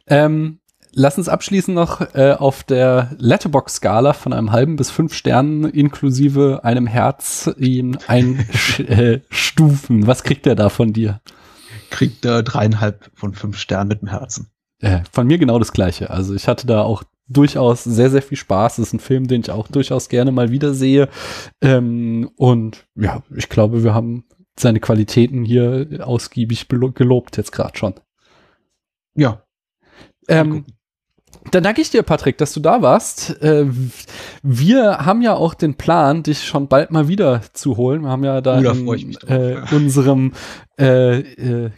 Ähm, 0.07 0.61
lass 0.93 1.17
uns 1.17 1.31
abschließen 1.31 1.73
noch 1.73 2.03
äh, 2.15 2.35
auf 2.39 2.63
der 2.63 3.11
Letterbox-Skala 3.19 4.13
von 4.13 4.35
einem 4.35 4.53
halben 4.53 4.77
bis 4.77 4.91
fünf 4.91 5.15
Sternen 5.15 5.65
inklusive 5.65 6.61
einem 6.63 6.87
Herz 6.87 7.51
ihn 7.57 7.97
einstufen. 8.07 10.03
äh, 10.03 10.07
Was 10.07 10.25
kriegt 10.25 10.47
er 10.47 10.57
da 10.57 10.69
von 10.69 10.93
dir? 10.93 11.23
Kriegt 11.89 12.27
er 12.27 12.43
dreieinhalb 12.43 13.11
von 13.15 13.33
fünf 13.33 13.57
Sternen 13.57 13.89
mit 13.89 14.03
dem 14.03 14.09
Herzen. 14.09 14.51
Äh, 14.81 15.01
von 15.13 15.27
mir 15.27 15.39
genau 15.39 15.59
das 15.59 15.73
gleiche. 15.73 16.11
Also 16.11 16.35
ich 16.35 16.49
hatte 16.49 16.67
da 16.67 16.83
auch 16.83 17.03
durchaus 17.29 17.85
sehr, 17.85 18.11
sehr 18.11 18.23
viel 18.23 18.39
Spaß. 18.39 18.77
Das 18.77 18.89
ist 18.89 18.93
ein 18.93 19.01
Film, 19.01 19.29
den 19.29 19.43
ich 19.43 19.51
auch 19.51 19.69
durchaus 19.69 20.09
gerne 20.09 20.33
mal 20.33 20.51
wieder 20.51 20.75
sehe. 20.75 21.09
Ähm, 21.61 22.31
und 22.37 22.87
ja, 22.97 23.23
ich 23.35 23.49
glaube, 23.49 23.85
wir 23.85 23.95
haben 23.95 24.25
seine 24.59 24.81
Qualitäten 24.81 25.45
hier 25.45 26.01
ausgiebig 26.03 26.69
gelobt 26.69 27.37
jetzt 27.37 27.53
gerade 27.53 27.79
schon. 27.79 27.95
Ja. 29.15 29.43
Ähm, 30.29 30.65
dann 31.51 31.63
danke 31.63 31.81
ich 31.81 31.91
dir, 31.91 32.03
Patrick, 32.03 32.37
dass 32.39 32.53
du 32.53 32.61
da 32.61 32.83
warst. 32.83 33.43
Äh, 33.43 33.67
wir 34.43 34.99
haben 34.99 35.23
ja 35.23 35.35
auch 35.35 35.55
den 35.55 35.75
Plan, 35.75 36.23
dich 36.23 36.45
schon 36.45 36.69
bald 36.69 36.91
mal 36.91 37.09
wieder 37.09 37.41
zu 37.55 37.77
holen. 37.77 38.03
Wir 38.03 38.11
haben 38.11 38.25
ja 38.25 38.41
da 38.41 38.61
uh, 38.61 38.93
in 38.93 39.17
äh, 39.27 39.57
unserem 39.73 40.33
äh, 40.81 41.19
äh, 41.19 41.71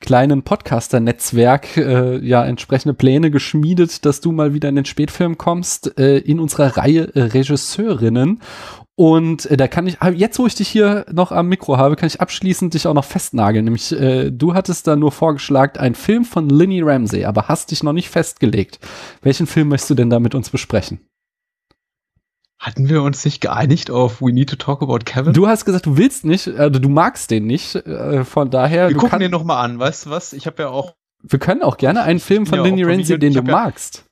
kleinen 0.00 0.42
Podcaster-Netzwerk 0.42 1.76
äh, 1.76 2.18
ja 2.18 2.44
entsprechende 2.44 2.94
Pläne 2.94 3.30
geschmiedet, 3.30 4.04
dass 4.04 4.20
du 4.20 4.32
mal 4.32 4.54
wieder 4.54 4.68
in 4.68 4.76
den 4.76 4.84
Spätfilm 4.84 5.38
kommst, 5.38 5.98
äh, 5.98 6.18
in 6.18 6.40
unserer 6.40 6.76
Reihe 6.76 7.10
Regisseurinnen. 7.14 8.40
Und 8.98 9.44
äh, 9.50 9.58
da 9.58 9.68
kann 9.68 9.86
ich, 9.86 10.00
ah, 10.00 10.08
jetzt 10.08 10.38
wo 10.38 10.46
ich 10.46 10.54
dich 10.54 10.68
hier 10.68 11.04
noch 11.12 11.30
am 11.30 11.48
Mikro 11.48 11.76
habe, 11.76 11.96
kann 11.96 12.06
ich 12.06 12.20
abschließend 12.20 12.72
dich 12.72 12.86
auch 12.86 12.94
noch 12.94 13.04
festnageln. 13.04 13.66
Nämlich, 13.66 13.92
äh, 13.92 14.30
du 14.30 14.54
hattest 14.54 14.86
da 14.86 14.96
nur 14.96 15.12
vorgeschlagen, 15.12 15.78
ein 15.78 15.94
Film 15.94 16.24
von 16.24 16.48
Linny 16.48 16.80
Ramsey, 16.80 17.26
aber 17.26 17.48
hast 17.48 17.70
dich 17.70 17.82
noch 17.82 17.92
nicht 17.92 18.08
festgelegt. 18.08 18.80
Welchen 19.20 19.46
Film 19.46 19.68
möchtest 19.68 19.90
du 19.90 19.94
denn 19.94 20.08
da 20.10 20.18
mit 20.18 20.34
uns 20.34 20.48
besprechen? 20.48 21.00
Hatten 22.58 22.88
wir 22.88 23.02
uns 23.02 23.24
nicht 23.24 23.40
geeinigt 23.42 23.90
auf 23.90 24.22
We 24.22 24.32
Need 24.32 24.48
to 24.50 24.56
Talk 24.56 24.82
About 24.82 25.00
Kevin? 25.04 25.34
Du 25.34 25.46
hast 25.46 25.66
gesagt, 25.66 25.86
du 25.86 25.98
willst 25.98 26.24
nicht, 26.24 26.48
also 26.48 26.80
du 26.80 26.88
magst 26.88 27.30
den 27.30 27.46
nicht. 27.46 27.74
Äh, 27.74 28.24
von 28.24 28.50
daher. 28.50 28.88
Wir 28.88 28.96
gucken 28.96 29.20
den 29.20 29.30
noch 29.30 29.44
mal 29.44 29.62
an. 29.62 29.78
Weißt 29.78 30.06
du 30.06 30.10
was? 30.10 30.32
Ich 30.32 30.46
habe 30.46 30.62
ja 30.62 30.68
auch. 30.70 30.94
Wir 31.22 31.38
können 31.38 31.62
auch 31.62 31.76
gerne 31.76 32.02
einen 32.02 32.20
Film 32.20 32.46
von 32.46 32.58
ja 32.58 32.64
Linny 32.64 32.82
Ramsey, 32.82 33.18
den 33.18 33.34
du 33.34 33.42
magst. 33.42 34.05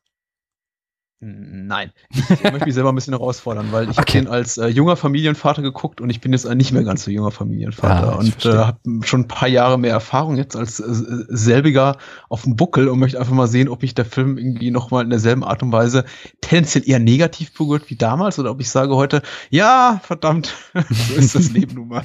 Nein. 1.20 1.90
Ich 2.10 2.42
möchte 2.42 2.66
mich 2.66 2.74
selber 2.74 2.90
ein 2.90 2.94
bisschen 2.94 3.14
herausfordern, 3.14 3.68
weil 3.70 3.84
ich 3.84 3.98
okay. 3.98 4.18
habe 4.18 4.26
den 4.26 4.28
als 4.28 4.58
äh, 4.58 4.66
junger 4.66 4.96
Familienvater 4.96 5.62
geguckt 5.62 6.00
und 6.00 6.10
ich 6.10 6.20
bin 6.20 6.32
jetzt 6.32 6.46
ein 6.46 6.58
nicht 6.58 6.72
mehr 6.72 6.84
ganz 6.84 7.04
so 7.04 7.10
junger 7.10 7.30
Familienvater 7.30 8.12
ah, 8.12 8.16
und 8.16 8.44
äh, 8.44 8.52
habe 8.52 8.78
schon 9.02 9.22
ein 9.22 9.28
paar 9.28 9.48
Jahre 9.48 9.78
mehr 9.78 9.92
Erfahrung 9.92 10.36
jetzt 10.36 10.54
als 10.54 10.80
äh, 10.80 10.84
selbiger 11.28 11.96
auf 12.28 12.42
dem 12.42 12.56
Buckel 12.56 12.88
und 12.88 12.98
möchte 12.98 13.18
einfach 13.18 13.32
mal 13.32 13.46
sehen, 13.46 13.68
ob 13.68 13.82
mich 13.82 13.94
der 13.94 14.04
Film 14.04 14.36
irgendwie 14.36 14.70
nochmal 14.70 15.04
in 15.04 15.10
derselben 15.10 15.44
Art 15.44 15.62
und 15.62 15.72
Weise 15.72 16.04
tendenziell 16.42 16.86
eher 16.86 16.98
negativ 16.98 17.54
berührt 17.54 17.88
wie 17.88 17.96
damals 17.96 18.38
oder 18.38 18.50
ob 18.50 18.60
ich 18.60 18.68
sage 18.68 18.94
heute, 18.94 19.22
ja, 19.50 20.00
verdammt, 20.02 20.54
so 20.90 21.14
ist 21.14 21.34
das 21.34 21.50
Leben 21.52 21.74
nun 21.74 21.88
mal. 21.88 22.04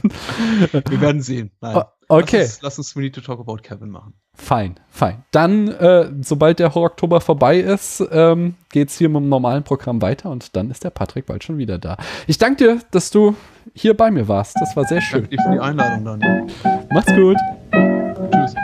Wir 0.72 1.02
werden 1.02 1.22
sehen. 1.22 1.52
Nein. 1.60 1.84
Okay. 2.12 2.40
Lass 2.40 2.54
uns, 2.56 2.62
lass 2.64 2.78
uns 2.80 2.96
We 2.96 3.02
Need 3.02 3.16
to 3.16 3.22
Talk 3.22 3.40
About 3.40 3.58
Kevin 3.58 3.92
machen. 3.92 4.14
Fein, 4.34 4.80
fein. 4.90 5.24
Dann, 5.32 5.68
äh, 5.68 6.12
sobald 6.22 6.60
der 6.60 6.76
Oktober 6.76 7.22
vorbei 7.22 7.60
ist, 7.60 8.04
ähm, 8.12 8.56
geht's 8.70 8.98
hier 8.98 9.10
mit 9.10 9.22
dem 9.22 9.30
normalen 9.30 9.64
Programm 9.64 10.02
weiter 10.02 10.32
und 10.32 10.56
dann 10.56 10.72
ist 10.72 10.84
der 10.84 10.90
Patrick 10.90 11.28
bald 11.28 11.44
schon 11.44 11.60
wieder 11.60 11.78
da. 11.78 11.98
Ich 12.26 12.40
danke 12.40 12.64
dir, 12.64 12.82
dass 12.92 13.12
du 13.12 13.36
hier 13.76 13.96
bei 13.96 14.10
mir 14.10 14.28
warst. 14.28 14.56
Das 14.60 14.76
war 14.76 14.86
sehr 14.86 15.02
schön. 15.02 15.22
Danke 15.22 15.38
dir 15.38 15.44
für 15.44 15.52
die 15.52 15.60
Einladung, 15.60 16.06
Daniel. 16.06 16.48
Macht's 16.90 17.14
gut. 17.14 17.38
Tschüss. 18.32 18.56